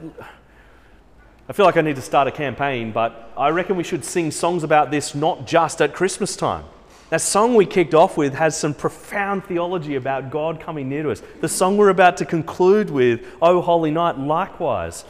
I 1.49 1.53
feel 1.53 1.65
like 1.65 1.77
I 1.77 1.81
need 1.81 1.97
to 1.97 2.01
start 2.01 2.27
a 2.27 2.31
campaign, 2.31 2.91
but 2.91 3.31
I 3.37 3.49
reckon 3.49 3.75
we 3.75 3.83
should 3.83 4.03
sing 4.03 4.31
songs 4.31 4.63
about 4.63 4.89
this 4.89 5.13
not 5.13 5.45
just 5.45 5.81
at 5.81 5.93
Christmas 5.93 6.35
time. 6.35 6.65
That 7.09 7.21
song 7.21 7.55
we 7.55 7.65
kicked 7.65 7.93
off 7.93 8.17
with 8.17 8.33
has 8.33 8.57
some 8.57 8.73
profound 8.73 9.45
theology 9.45 9.95
about 9.95 10.29
God 10.29 10.59
coming 10.59 10.89
near 10.89 11.03
to 11.03 11.11
us. 11.11 11.21
The 11.39 11.47
song 11.47 11.77
we're 11.77 11.89
about 11.89 12.17
to 12.17 12.25
conclude 12.25 12.89
with, 12.89 13.25
Oh 13.41 13.61
Holy 13.61 13.91
Night, 13.91 14.17
likewise. 14.17 15.05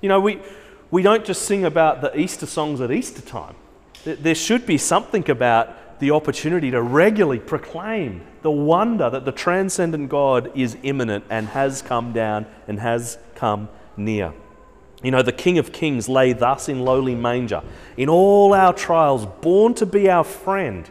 You 0.00 0.08
know, 0.08 0.20
we, 0.20 0.40
we 0.90 1.02
don't 1.02 1.24
just 1.24 1.42
sing 1.42 1.64
about 1.64 2.00
the 2.00 2.18
Easter 2.18 2.46
songs 2.46 2.80
at 2.80 2.90
Easter 2.90 3.22
time. 3.22 3.54
There 4.04 4.34
should 4.34 4.66
be 4.66 4.78
something 4.78 5.28
about 5.30 6.00
the 6.00 6.10
opportunity 6.10 6.70
to 6.70 6.80
regularly 6.80 7.38
proclaim 7.38 8.22
the 8.42 8.50
wonder 8.50 9.10
that 9.10 9.26
the 9.26 9.32
transcendent 9.32 10.08
God 10.08 10.50
is 10.56 10.76
immanent 10.82 11.24
and 11.28 11.48
has 11.48 11.82
come 11.82 12.12
down 12.12 12.46
and 12.66 12.80
has 12.80 13.18
come 13.34 13.68
near. 13.96 14.32
You 15.02 15.10
know, 15.10 15.22
the 15.22 15.32
King 15.32 15.58
of 15.58 15.72
Kings 15.72 16.08
lay 16.08 16.32
thus 16.32 16.68
in 16.68 16.80
lowly 16.80 17.14
manger, 17.14 17.62
in 17.96 18.08
all 18.08 18.54
our 18.54 18.72
trials, 18.72 19.26
born 19.26 19.74
to 19.74 19.86
be 19.86 20.08
our 20.08 20.24
friend 20.24 20.88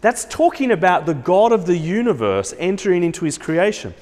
that's 0.00 0.24
talking 0.26 0.70
about 0.70 1.06
the 1.06 1.14
God 1.14 1.52
of 1.52 1.66
the 1.66 1.76
universe 1.76 2.54
entering 2.58 3.02
into 3.02 3.24
his 3.24 3.38
creation. 3.38 3.94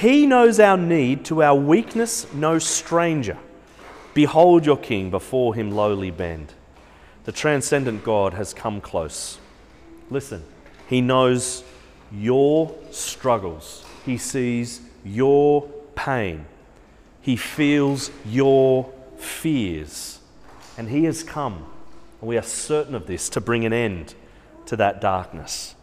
He 0.00 0.26
knows 0.26 0.58
our 0.58 0.76
need, 0.76 1.24
to 1.26 1.42
our 1.42 1.54
weakness, 1.54 2.26
no 2.32 2.58
stranger. 2.58 3.38
Behold 4.14 4.64
your 4.64 4.76
king, 4.76 5.10
before 5.10 5.54
him 5.54 5.72
lowly 5.72 6.10
bend. 6.10 6.54
The 7.24 7.32
transcendent 7.32 8.04
God 8.04 8.34
has 8.34 8.54
come 8.54 8.80
close. 8.80 9.38
Listen, 10.10 10.44
he 10.88 11.00
knows 11.00 11.64
your 12.12 12.74
struggles, 12.90 13.84
he 14.04 14.16
sees 14.16 14.80
your 15.04 15.62
pain, 15.96 16.46
he 17.20 17.36
feels 17.36 18.10
your 18.24 18.92
fears, 19.16 20.20
and 20.78 20.88
he 20.88 21.04
has 21.04 21.22
come. 21.22 21.66
And 22.20 22.28
we 22.28 22.38
are 22.38 22.42
certain 22.42 22.94
of 22.94 23.06
this 23.06 23.28
to 23.30 23.40
bring 23.40 23.64
an 23.64 23.72
end 23.72 24.14
to 24.66 24.76
that 24.76 25.00
darkness. 25.00 25.74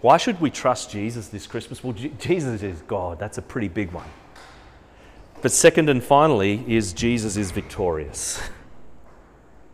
Why 0.00 0.16
should 0.16 0.40
we 0.40 0.50
trust 0.50 0.90
Jesus 0.90 1.28
this 1.28 1.46
Christmas? 1.46 1.84
Well, 1.84 1.92
Jesus 1.92 2.62
is 2.62 2.82
God. 2.82 3.20
That's 3.20 3.38
a 3.38 3.42
pretty 3.42 3.68
big 3.68 3.92
one. 3.92 4.08
But 5.42 5.50
second 5.50 5.88
and 5.88 6.02
finally 6.02 6.64
is 6.68 6.92
Jesus 6.92 7.36
is 7.36 7.50
victorious. 7.50 8.40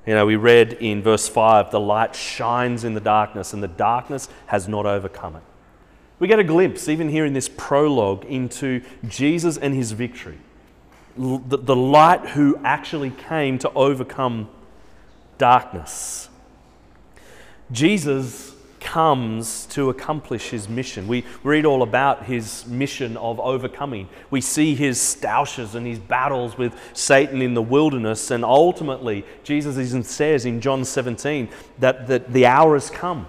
You 0.07 0.15
know, 0.15 0.25
we 0.25 0.37
read 0.37 0.73
in 0.73 1.03
verse 1.03 1.29
5 1.29 1.71
the 1.71 1.79
light 1.79 2.15
shines 2.17 2.83
in 2.83 2.95
the 2.95 3.01
darkness, 3.01 3.53
and 3.53 3.63
the 3.63 3.69
darkness 3.69 4.31
has 4.47 4.67
not 4.67 4.87
overcome 4.87 5.37
it. 5.37 5.43
We 6.19 6.27
get 6.27 6.39
a 6.39 6.45
glimpse, 6.45 6.89
even 6.89 7.11
here 7.11 7.27
in 7.27 7.35
this 7.35 7.49
prologue, 7.49 8.25
into 8.25 8.83
Jesus 9.07 9.59
and 9.59 9.75
his 9.75 9.93
victory. 9.93 10.39
The, 11.17 11.59
the 11.59 11.77
light 11.77 12.31
who 12.31 12.59
actually 12.65 13.11
came 13.11 13.59
to 13.59 13.71
overcome 13.75 14.49
darkness. 15.37 16.31
Jesus 17.71 18.55
comes 18.89 19.67
to 19.67 19.91
accomplish 19.91 20.49
his 20.49 20.67
mission. 20.67 21.07
We 21.07 21.23
read 21.43 21.67
all 21.67 21.83
about 21.83 22.25
his 22.25 22.67
mission 22.67 23.19
of 23.19 23.39
overcoming. 23.39 24.09
We 24.31 24.41
see 24.41 24.75
his 24.75 24.99
stoushes 24.99 25.75
and 25.75 25.87
his 25.87 25.99
battles 25.99 26.57
with 26.57 26.75
Satan 26.95 27.43
in 27.43 27.53
the 27.53 27.61
wilderness, 27.61 28.31
and 28.31 28.47
ultimately, 28.47 29.27
Jesus 29.45 29.77
even 29.77 30.03
says 30.03 30.47
in 30.47 30.63
John 30.63 30.87
17 30.87 31.51
that, 31.81 32.07
that 32.07 32.33
the 32.33 32.47
hour 32.47 32.73
has 32.73 32.89
come 32.89 33.27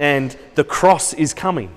and 0.00 0.36
the 0.56 0.64
cross 0.64 1.14
is 1.14 1.32
coming. 1.32 1.72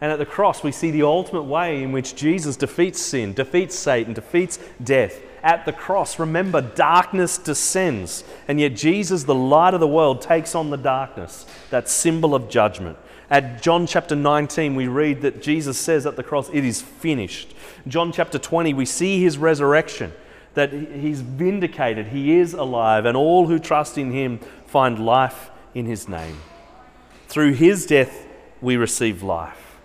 And 0.00 0.10
at 0.10 0.18
the 0.18 0.24
cross, 0.24 0.62
we 0.62 0.72
see 0.72 0.90
the 0.90 1.02
ultimate 1.02 1.42
way 1.42 1.82
in 1.82 1.92
which 1.92 2.14
Jesus 2.14 2.56
defeats 2.56 2.98
sin, 2.98 3.34
defeats 3.34 3.78
Satan, 3.78 4.14
defeats 4.14 4.58
death, 4.82 5.20
at 5.46 5.64
the 5.64 5.72
cross, 5.72 6.18
remember, 6.18 6.60
darkness 6.60 7.38
descends, 7.38 8.24
and 8.48 8.58
yet 8.58 8.74
Jesus, 8.74 9.22
the 9.22 9.34
light 9.34 9.74
of 9.74 9.80
the 9.80 9.86
world, 9.86 10.20
takes 10.20 10.56
on 10.56 10.70
the 10.70 10.76
darkness, 10.76 11.46
that 11.70 11.88
symbol 11.88 12.34
of 12.34 12.48
judgment. 12.48 12.98
At 13.30 13.62
John 13.62 13.86
chapter 13.86 14.16
19, 14.16 14.74
we 14.74 14.88
read 14.88 15.22
that 15.22 15.40
Jesus 15.40 15.78
says 15.78 16.04
at 16.04 16.16
the 16.16 16.24
cross, 16.24 16.50
It 16.52 16.64
is 16.64 16.82
finished. 16.82 17.54
John 17.86 18.10
chapter 18.10 18.40
20, 18.40 18.74
we 18.74 18.86
see 18.86 19.22
his 19.22 19.38
resurrection, 19.38 20.12
that 20.54 20.72
he's 20.72 21.20
vindicated, 21.20 22.08
he 22.08 22.38
is 22.38 22.52
alive, 22.52 23.04
and 23.04 23.16
all 23.16 23.46
who 23.46 23.60
trust 23.60 23.96
in 23.96 24.10
him 24.10 24.40
find 24.66 24.98
life 24.98 25.50
in 25.74 25.86
his 25.86 26.08
name. 26.08 26.40
Through 27.28 27.52
his 27.52 27.86
death, 27.86 28.26
we 28.60 28.76
receive 28.76 29.22
life. 29.22 29.78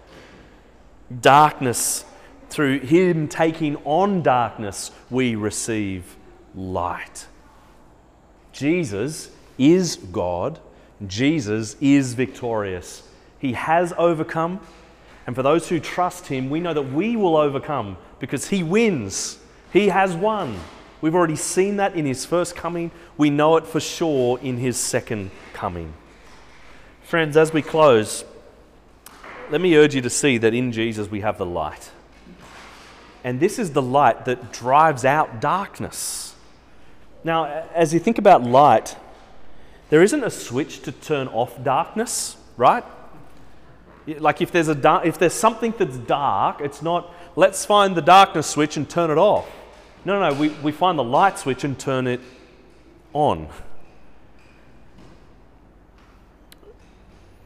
Darkness 1.21 2.03
through 2.51 2.81
Him 2.81 3.27
taking 3.27 3.77
on 3.77 4.21
darkness, 4.21 4.91
we 5.09 5.35
receive 5.35 6.17
light. 6.53 7.25
Jesus 8.51 9.31
is 9.57 9.95
God. 9.95 10.59
Jesus 11.07 11.75
is 11.79 12.13
victorious. 12.13 13.03
He 13.39 13.53
has 13.53 13.93
overcome. 13.97 14.59
And 15.25 15.35
for 15.35 15.43
those 15.43 15.69
who 15.69 15.79
trust 15.79 16.27
Him, 16.27 16.49
we 16.49 16.59
know 16.59 16.73
that 16.73 16.91
we 16.93 17.15
will 17.15 17.37
overcome 17.37 17.97
because 18.19 18.49
He 18.49 18.63
wins. 18.63 19.39
He 19.71 19.87
has 19.87 20.13
won. 20.13 20.59
We've 20.99 21.15
already 21.15 21.37
seen 21.37 21.77
that 21.77 21.95
in 21.95 22.05
His 22.05 22.25
first 22.25 22.55
coming. 22.55 22.91
We 23.17 23.29
know 23.29 23.55
it 23.55 23.65
for 23.65 23.79
sure 23.79 24.37
in 24.39 24.57
His 24.57 24.77
second 24.77 25.31
coming. 25.53 25.93
Friends, 27.03 27.37
as 27.37 27.53
we 27.53 27.61
close, 27.61 28.25
let 29.49 29.61
me 29.61 29.75
urge 29.75 29.95
you 29.95 30.01
to 30.01 30.09
see 30.09 30.37
that 30.37 30.53
in 30.53 30.71
Jesus 30.71 31.09
we 31.09 31.21
have 31.21 31.37
the 31.37 31.45
light. 31.45 31.91
And 33.23 33.39
this 33.39 33.59
is 33.59 33.71
the 33.71 33.81
light 33.81 34.25
that 34.25 34.51
drives 34.51 35.05
out 35.05 35.39
darkness. 35.39 36.35
Now, 37.23 37.45
as 37.73 37.93
you 37.93 37.99
think 37.99 38.17
about 38.17 38.43
light, 38.43 38.95
there 39.89 40.01
isn't 40.01 40.23
a 40.23 40.31
switch 40.31 40.81
to 40.83 40.91
turn 40.91 41.27
off 41.27 41.63
darkness, 41.63 42.37
right? 42.57 42.83
Like 44.07 44.41
if 44.41 44.51
there's, 44.51 44.69
a 44.69 45.01
if 45.05 45.19
there's 45.19 45.33
something 45.33 45.73
that's 45.77 45.97
dark, 45.97 46.61
it's 46.61 46.81
not, 46.81 47.13
let's 47.35 47.65
find 47.65 47.95
the 47.95 48.01
darkness 48.01 48.47
switch 48.47 48.77
and 48.77 48.89
turn 48.89 49.11
it 49.11 49.17
off. 49.17 49.47
No, 50.03 50.19
no, 50.19 50.33
we, 50.33 50.49
we 50.49 50.71
find 50.71 50.97
the 50.97 51.03
light 51.03 51.37
switch 51.37 51.63
and 51.63 51.77
turn 51.77 52.07
it 52.07 52.21
on. 53.13 53.47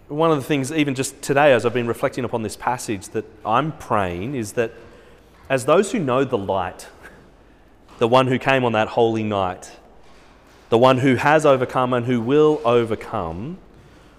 one 0.08 0.32
of 0.32 0.38
the 0.38 0.44
things, 0.44 0.72
even 0.72 0.94
just 0.94 1.22
today, 1.22 1.52
as 1.54 1.66
I've 1.66 1.74
been 1.74 1.88
reflecting 1.88 2.26
upon 2.26 2.44
this 2.44 2.56
passage, 2.56 3.10
that 3.10 3.26
I'm 3.44 3.72
praying 3.72 4.36
is 4.36 4.54
that 4.54 4.72
as 5.50 5.66
those 5.66 5.92
who 5.92 6.00
know 6.00 6.24
the 6.24 6.38
light, 6.38 6.88
the 8.00 8.08
one 8.08 8.28
who 8.28 8.40
came 8.40 8.66
on 8.66 8.74
that 8.74 8.90
holy 8.90 9.24
night, 9.24 9.72
the 10.70 10.78
one 10.78 10.98
who 10.98 11.16
has 11.16 11.46
overcome 11.46 11.94
and 11.94 12.06
who 12.06 12.20
will 12.20 12.62
overcome, 12.66 13.58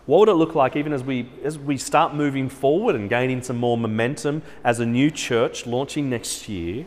what 0.06 0.20
would 0.20 0.28
it 0.28 0.34
look 0.34 0.54
like 0.54 0.76
even 0.76 0.92
as 0.92 1.02
we, 1.02 1.28
as 1.42 1.58
we 1.58 1.76
start 1.76 2.14
moving 2.14 2.48
forward 2.48 2.94
and 2.94 3.10
gaining 3.10 3.42
some 3.42 3.56
more 3.56 3.76
momentum 3.76 4.42
as 4.62 4.78
a 4.78 4.86
new 4.86 5.10
church 5.10 5.66
launching 5.66 6.08
next 6.08 6.48
year? 6.48 6.86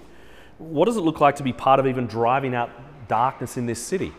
What 0.57 0.85
does 0.85 0.95
it 0.95 1.01
look 1.01 1.19
like 1.19 1.35
to 1.35 1.43
be 1.43 1.51
part 1.51 1.81
of 1.81 1.87
even 1.87 2.07
driving 2.07 2.55
out 2.55 2.69
darkness 3.09 3.57
in 3.57 3.65
this 3.65 3.81
city? 3.81 4.13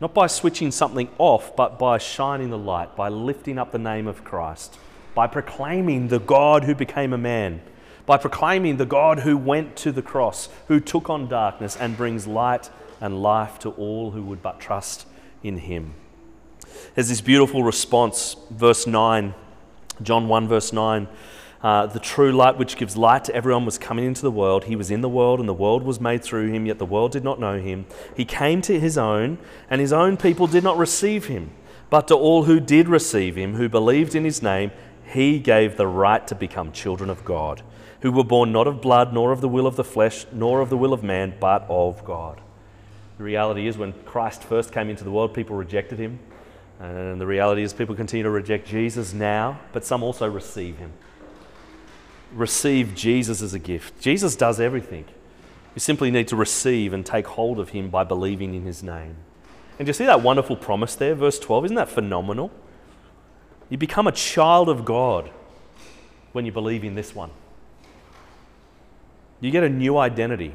Not 0.00 0.12
by 0.12 0.26
switching 0.26 0.72
something 0.72 1.08
off, 1.18 1.54
but 1.54 1.78
by 1.78 1.98
shining 1.98 2.50
the 2.50 2.58
light, 2.58 2.96
by 2.96 3.08
lifting 3.08 3.58
up 3.58 3.70
the 3.70 3.78
name 3.78 4.08
of 4.08 4.24
Christ, 4.24 4.76
by 5.14 5.28
proclaiming 5.28 6.08
the 6.08 6.20
God 6.20 6.64
who 6.64 6.74
became 6.74 7.12
a 7.12 7.18
man, 7.18 7.60
by 8.08 8.16
proclaiming 8.16 8.78
the 8.78 8.86
God 8.86 9.18
who 9.18 9.36
went 9.36 9.76
to 9.76 9.92
the 9.92 10.00
cross, 10.00 10.48
who 10.68 10.80
took 10.80 11.10
on 11.10 11.28
darkness 11.28 11.76
and 11.76 11.94
brings 11.94 12.26
light 12.26 12.70
and 13.02 13.22
life 13.22 13.58
to 13.58 13.68
all 13.72 14.12
who 14.12 14.22
would 14.22 14.40
but 14.40 14.58
trust 14.58 15.06
in 15.42 15.58
him. 15.58 15.92
There's 16.94 17.10
this 17.10 17.20
beautiful 17.20 17.62
response, 17.62 18.34
verse 18.50 18.86
9, 18.86 19.34
John 20.02 20.26
1, 20.26 20.48
verse 20.48 20.72
9. 20.72 21.06
Uh, 21.62 21.84
the 21.84 21.98
true 21.98 22.32
light 22.32 22.56
which 22.56 22.78
gives 22.78 22.96
light 22.96 23.24
to 23.24 23.34
everyone 23.34 23.66
was 23.66 23.76
coming 23.76 24.06
into 24.06 24.22
the 24.22 24.30
world. 24.30 24.64
He 24.64 24.74
was 24.74 24.90
in 24.90 25.02
the 25.02 25.08
world, 25.10 25.38
and 25.38 25.46
the 25.46 25.52
world 25.52 25.82
was 25.82 26.00
made 26.00 26.24
through 26.24 26.50
him, 26.50 26.64
yet 26.64 26.78
the 26.78 26.86
world 26.86 27.12
did 27.12 27.24
not 27.24 27.38
know 27.38 27.60
him. 27.60 27.84
He 28.16 28.24
came 28.24 28.62
to 28.62 28.80
his 28.80 28.96
own, 28.96 29.36
and 29.68 29.82
his 29.82 29.92
own 29.92 30.16
people 30.16 30.46
did 30.46 30.64
not 30.64 30.78
receive 30.78 31.26
him. 31.26 31.50
But 31.90 32.08
to 32.08 32.14
all 32.14 32.44
who 32.44 32.58
did 32.58 32.88
receive 32.88 33.36
him, 33.36 33.56
who 33.56 33.68
believed 33.68 34.14
in 34.14 34.24
his 34.24 34.42
name, 34.42 34.70
he 35.04 35.38
gave 35.38 35.76
the 35.76 35.86
right 35.86 36.26
to 36.26 36.34
become 36.34 36.72
children 36.72 37.10
of 37.10 37.24
God, 37.24 37.62
who 38.00 38.12
were 38.12 38.24
born 38.24 38.52
not 38.52 38.66
of 38.66 38.80
blood, 38.80 39.12
nor 39.12 39.32
of 39.32 39.40
the 39.40 39.48
will 39.48 39.66
of 39.66 39.76
the 39.76 39.84
flesh, 39.84 40.26
nor 40.32 40.60
of 40.60 40.70
the 40.70 40.76
will 40.76 40.92
of 40.92 41.02
man, 41.02 41.34
but 41.40 41.66
of 41.68 42.04
God. 42.04 42.40
The 43.16 43.24
reality 43.24 43.66
is, 43.66 43.76
when 43.76 43.92
Christ 44.04 44.44
first 44.44 44.72
came 44.72 44.88
into 44.88 45.04
the 45.04 45.10
world, 45.10 45.34
people 45.34 45.56
rejected 45.56 45.98
him. 45.98 46.20
And 46.78 47.20
the 47.20 47.26
reality 47.26 47.62
is, 47.62 47.72
people 47.72 47.96
continue 47.96 48.22
to 48.22 48.30
reject 48.30 48.68
Jesus 48.68 49.12
now, 49.12 49.58
but 49.72 49.84
some 49.84 50.02
also 50.02 50.28
receive 50.28 50.78
him 50.78 50.92
receive 52.32 52.94
Jesus 52.94 53.42
as 53.42 53.54
a 53.54 53.58
gift. 53.58 54.00
Jesus 54.00 54.36
does 54.36 54.60
everything. 54.60 55.04
You 55.74 55.80
simply 55.80 56.10
need 56.10 56.28
to 56.28 56.36
receive 56.36 56.92
and 56.92 57.04
take 57.04 57.26
hold 57.26 57.58
of 57.58 57.70
him 57.70 57.88
by 57.88 58.04
believing 58.04 58.54
in 58.54 58.64
his 58.64 58.82
name. 58.82 59.16
And 59.78 59.86
do 59.86 59.90
you 59.90 59.92
see 59.92 60.06
that 60.06 60.22
wonderful 60.22 60.56
promise 60.56 60.94
there, 60.94 61.14
verse 61.14 61.38
12? 61.38 61.66
Isn't 61.66 61.76
that 61.76 61.88
phenomenal? 61.88 62.50
You 63.68 63.78
become 63.78 64.06
a 64.06 64.12
child 64.12 64.68
of 64.68 64.84
God 64.84 65.30
when 66.32 66.44
you 66.44 66.52
believe 66.52 66.84
in 66.84 66.94
this 66.94 67.14
one. 67.14 67.30
You 69.40 69.50
get 69.50 69.62
a 69.62 69.68
new 69.68 69.98
identity, 69.98 70.52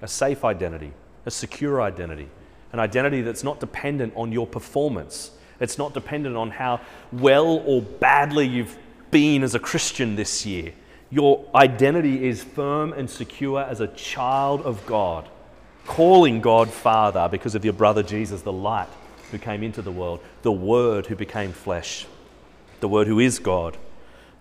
a 0.00 0.08
safe 0.08 0.44
identity, 0.44 0.92
a 1.26 1.30
secure 1.30 1.82
identity, 1.82 2.28
an 2.72 2.80
identity 2.80 3.22
that's 3.22 3.44
not 3.44 3.60
dependent 3.60 4.14
on 4.16 4.32
your 4.32 4.46
performance. 4.46 5.32
It's 5.60 5.78
not 5.78 5.94
dependent 5.94 6.36
on 6.36 6.50
how 6.50 6.80
well 7.12 7.62
or 7.66 7.82
badly 7.82 8.46
you've 8.46 8.76
been 9.10 9.42
as 9.42 9.54
a 9.54 9.58
Christian 9.58 10.16
this 10.16 10.46
year. 10.46 10.72
Your 11.10 11.44
identity 11.54 12.26
is 12.26 12.42
firm 12.42 12.94
and 12.94 13.08
secure 13.08 13.60
as 13.60 13.80
a 13.80 13.88
child 13.88 14.62
of 14.62 14.84
God, 14.86 15.28
calling 15.86 16.40
God 16.40 16.70
Father 16.70 17.28
because 17.30 17.54
of 17.54 17.64
your 17.64 17.74
brother 17.74 18.02
Jesus, 18.02 18.40
the 18.40 18.52
light 18.52 18.88
who 19.30 19.38
came 19.38 19.62
into 19.62 19.82
the 19.82 19.92
world, 19.92 20.20
the 20.40 20.52
Word 20.52 21.06
who 21.06 21.14
became 21.14 21.52
flesh, 21.52 22.06
the 22.80 22.88
Word 22.88 23.06
who 23.06 23.20
is 23.20 23.38
God, 23.38 23.76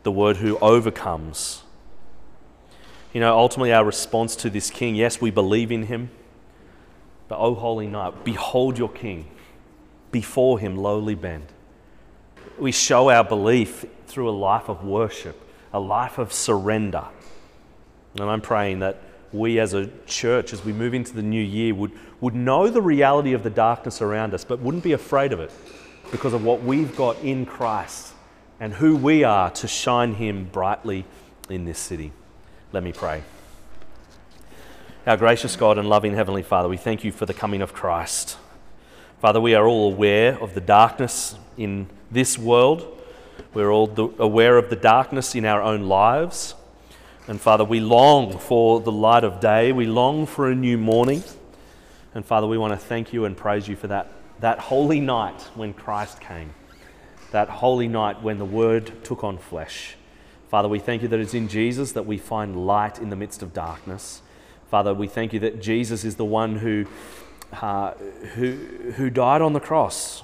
the 0.04 0.12
Word 0.12 0.38
who 0.38 0.58
overcomes. 0.60 1.64
You 3.14 3.20
know, 3.20 3.38
ultimately, 3.38 3.74
our 3.74 3.84
response 3.84 4.36
to 4.38 4.50
this 4.50 4.70
King 4.70 4.96
yes, 4.96 5.20
we 5.20 5.32
believe 5.32 5.72
in 5.72 5.84
him, 5.84 6.10
but 7.28 7.40
oh, 7.40 7.56
holy 7.56 7.88
night, 7.88 8.24
behold 8.24 8.78
your 8.78 8.90
King, 8.90 9.28
before 10.12 10.60
him 10.60 10.78
lowly 10.78 11.16
bend. 11.16 11.48
We 12.58 12.72
show 12.72 13.10
our 13.10 13.24
belief 13.24 13.86
through 14.08 14.30
a 14.30 14.32
life 14.32 14.70
of 14.70 14.86
worship, 14.86 15.42
a 15.74 15.80
life 15.80 16.18
of 16.18 16.32
surrender. 16.32 17.06
And 18.18 18.30
I'm 18.30 18.42
praying 18.42 18.80
that 18.80 19.02
we 19.34 19.60
as 19.60 19.74
a 19.74 19.90
church, 20.06 20.54
as 20.54 20.64
we 20.64 20.74
move 20.74 20.94
into 20.94 21.14
the 21.14 21.22
new 21.22 21.42
year, 21.42 21.74
would, 21.74 21.92
would 22.20 22.36
know 22.36 22.70
the 22.70 22.82
reality 22.82 23.34
of 23.34 23.44
the 23.44 23.50
darkness 23.50 24.02
around 24.02 24.34
us, 24.34 24.44
but 24.46 24.60
wouldn't 24.60 24.84
be 24.84 24.92
afraid 24.94 25.34
of 25.34 25.40
it 25.40 25.52
because 26.12 26.34
of 26.34 26.44
what 26.44 26.62
we've 26.64 26.96
got 26.96 27.18
in 27.20 27.46
Christ 27.46 28.14
and 28.60 28.74
who 28.74 28.96
we 28.96 29.24
are 29.24 29.50
to 29.52 29.68
shine 29.68 30.14
Him 30.14 30.46
brightly 30.46 31.06
in 31.50 31.66
this 31.66 31.80
city. 31.80 32.12
Let 32.74 32.84
me 32.84 32.94
pray. 32.94 33.22
Our 35.06 35.18
gracious 35.18 35.58
God 35.58 35.78
and 35.78 35.90
loving 35.90 36.16
Heavenly 36.16 36.42
Father, 36.42 36.70
we 36.70 36.78
thank 36.78 37.04
you 37.04 37.12
for 37.12 37.26
the 37.26 37.34
coming 37.34 37.62
of 37.62 37.74
Christ. 37.74 38.38
Father, 39.20 39.42
we 39.42 39.56
are 39.56 39.68
all 39.68 39.92
aware 39.92 40.42
of 40.42 40.54
the 40.54 40.62
darkness 40.62 41.36
in 41.58 41.90
this 42.10 42.38
world. 42.38 42.98
We're 43.54 43.72
all 43.72 44.14
aware 44.18 44.58
of 44.58 44.70
the 44.70 44.78
darkness 44.78 45.36
in 45.36 45.44
our 45.44 45.62
own 45.62 45.90
lives. 45.90 46.56
And 47.28 47.42
Father, 47.42 47.66
we 47.66 47.82
long 47.82 48.38
for 48.40 48.80
the 48.80 48.92
light 48.92 49.26
of 49.26 49.42
day. 49.42 49.74
We 49.74 49.86
long 49.86 50.26
for 50.26 50.50
a 50.50 50.56
new 50.56 50.78
morning. 50.78 51.26
And 52.16 52.26
Father, 52.26 52.48
we 52.48 52.58
want 52.58 52.72
to 52.72 52.80
thank 52.80 53.12
you 53.12 53.26
and 53.26 53.36
praise 53.36 53.68
you 53.68 53.76
for 53.76 53.88
that, 53.88 54.14
that 54.40 54.60
holy 54.60 55.02
night 55.02 55.42
when 55.56 55.74
Christ 55.74 56.22
came, 56.22 56.54
that 57.32 57.50
holy 57.50 57.90
night 57.90 58.22
when 58.22 58.38
the 58.38 58.46
Word 58.46 59.04
took 59.04 59.26
on 59.26 59.38
flesh. 59.38 59.98
Father, 60.52 60.68
we 60.68 60.80
thank 60.80 61.02
you 61.02 61.08
that 61.08 61.20
it's 61.20 61.34
in 61.34 61.48
Jesus 61.48 61.94
that 61.94 62.06
we 62.06 62.18
find 62.18 62.68
light 62.68 63.00
in 63.00 63.10
the 63.10 63.16
midst 63.16 63.42
of 63.42 63.54
darkness. 63.54 64.22
Father, 64.70 64.94
we 64.94 65.08
thank 65.08 65.32
you 65.32 65.40
that 65.40 65.62
Jesus 65.62 66.04
is 66.04 66.18
the 66.18 66.26
one 66.26 66.58
who, 66.58 66.86
uh, 67.54 67.94
who, 68.36 68.52
who 68.98 69.10
died 69.10 69.42
on 69.42 69.54
the 69.54 69.62
cross 69.62 70.24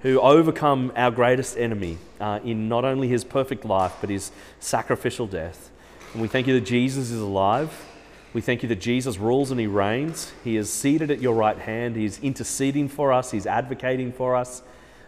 who 0.00 0.18
overcome 0.20 0.92
our 0.96 1.10
greatest 1.10 1.58
enemy 1.58 1.98
uh, 2.20 2.40
in 2.42 2.68
not 2.68 2.86
only 2.86 3.08
his 3.08 3.22
perfect 3.22 3.66
life, 3.66 3.94
but 4.00 4.08
his 4.08 4.32
sacrificial 4.58 5.26
death. 5.26 5.70
And 6.14 6.22
we 6.22 6.28
thank 6.28 6.46
you 6.46 6.54
that 6.54 6.66
Jesus 6.66 7.10
is 7.10 7.20
alive. 7.20 7.86
We 8.32 8.40
thank 8.40 8.62
you 8.62 8.68
that 8.70 8.80
Jesus 8.80 9.18
rules 9.18 9.50
and 9.50 9.60
he 9.60 9.66
reigns. 9.66 10.32
He 10.42 10.56
is 10.56 10.72
seated 10.72 11.10
at 11.10 11.20
your 11.20 11.34
right 11.34 11.58
hand. 11.58 11.96
He 11.96 12.06
is 12.06 12.18
interceding 12.22 12.88
for 12.88 13.12
us, 13.12 13.30
he's 13.30 13.46
advocating 13.46 14.12
for 14.12 14.36
us. 14.36 14.62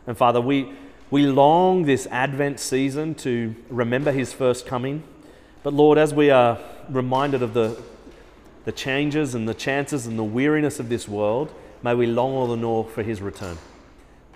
And 0.07 0.15
Father, 0.15 0.41
we, 0.41 0.73
we 1.13 1.27
long 1.27 1.83
this 1.83 2.07
Advent 2.11 2.59
season 2.59 3.15
to 3.15 3.55
remember 3.69 4.11
his 4.13 4.33
first 4.33 4.65
coming. 4.65 5.03
But 5.63 5.75
Lord, 5.75 5.99
as 5.99 6.15
we 6.15 6.31
are 6.31 6.59
reminded 6.89 7.43
of 7.43 7.53
the, 7.53 7.79
the 8.65 8.73
changes 8.73 9.35
and 9.35 9.47
the 9.47 9.53
chances 9.53 10.07
and 10.07 10.19
the 10.19 10.25
weariness 10.25 10.81
of 10.81 10.89
this 10.89 11.07
world, 11.07 11.53
may 11.83 11.95
we 11.95 12.07
long 12.07 12.33
all 12.33 12.47
the 12.47 12.57
more 12.57 12.87
for 12.87 13.03
his 13.03 13.21
return. 13.21 13.59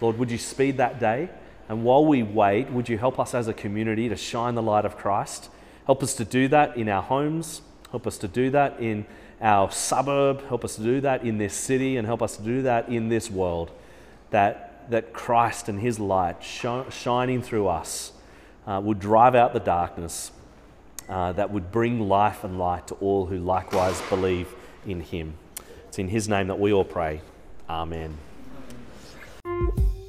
Lord, 0.03 0.19
would 0.19 0.31
you 0.31 0.37
speed 0.37 0.77
that 0.77 1.01
day? 1.01 1.31
And 1.71 1.83
while 1.83 2.05
we 2.05 2.23
wait, 2.23 2.69
would 2.69 2.91
you 2.91 2.99
help 2.99 3.19
us 3.19 3.33
as 3.33 3.49
a 3.49 3.55
community 3.55 4.11
to 4.11 4.17
shine 4.17 4.55
the 4.55 4.63
light 4.63 4.85
of 4.85 4.99
Christ? 4.99 5.49
Help 5.87 6.03
us 6.03 6.13
to 6.17 6.27
do 6.27 6.47
that 6.49 6.77
in 6.77 6.91
our 6.91 7.03
homes. 7.03 7.63
Help 7.91 8.07
us 8.07 8.19
to 8.19 8.29
do 8.29 8.51
that 8.51 8.79
in 8.79 9.07
our 9.41 9.71
suburb. 9.71 10.47
Help 10.49 10.63
us 10.63 10.77
to 10.77 10.83
do 10.83 11.01
that 11.01 11.25
in 11.25 11.39
this 11.39 11.55
city. 11.55 11.97
And 11.97 12.07
help 12.07 12.21
us 12.21 12.37
to 12.37 12.43
do 12.43 12.61
that 12.63 12.91
in 12.91 13.09
this 13.09 13.31
world. 13.31 13.71
That, 14.29 14.66
that 14.91 15.13
Christ 15.13 15.69
and 15.69 15.81
His 15.81 15.99
light 15.99 16.43
sh- 16.43 16.67
shining 16.91 17.43
through 17.43 17.69
us 17.69 18.13
uh, 18.67 18.81
would 18.83 18.99
drive 18.99 19.35
out 19.35 19.53
the 19.53 19.61
darkness 19.61 20.33
uh, 21.09 21.33
that 21.33 21.51
would 21.51 21.71
bring 21.71 22.09
life 22.09 22.45
and 22.45 22.59
light 22.59 22.87
to 22.89 22.95
all 22.97 23.27
who 23.27 23.39
likewise 23.39 24.01
believe 24.09 24.55
in 24.87 25.01
Him. 25.01 25.35
It's 25.89 25.99
in 25.99 26.09
His 26.09 26.29
name 26.29 26.49
that 26.49 26.59
we 26.59 26.73
all 26.73 26.85
pray. 26.85 27.21
Amen. 27.69 28.17
Amen. 29.45 30.06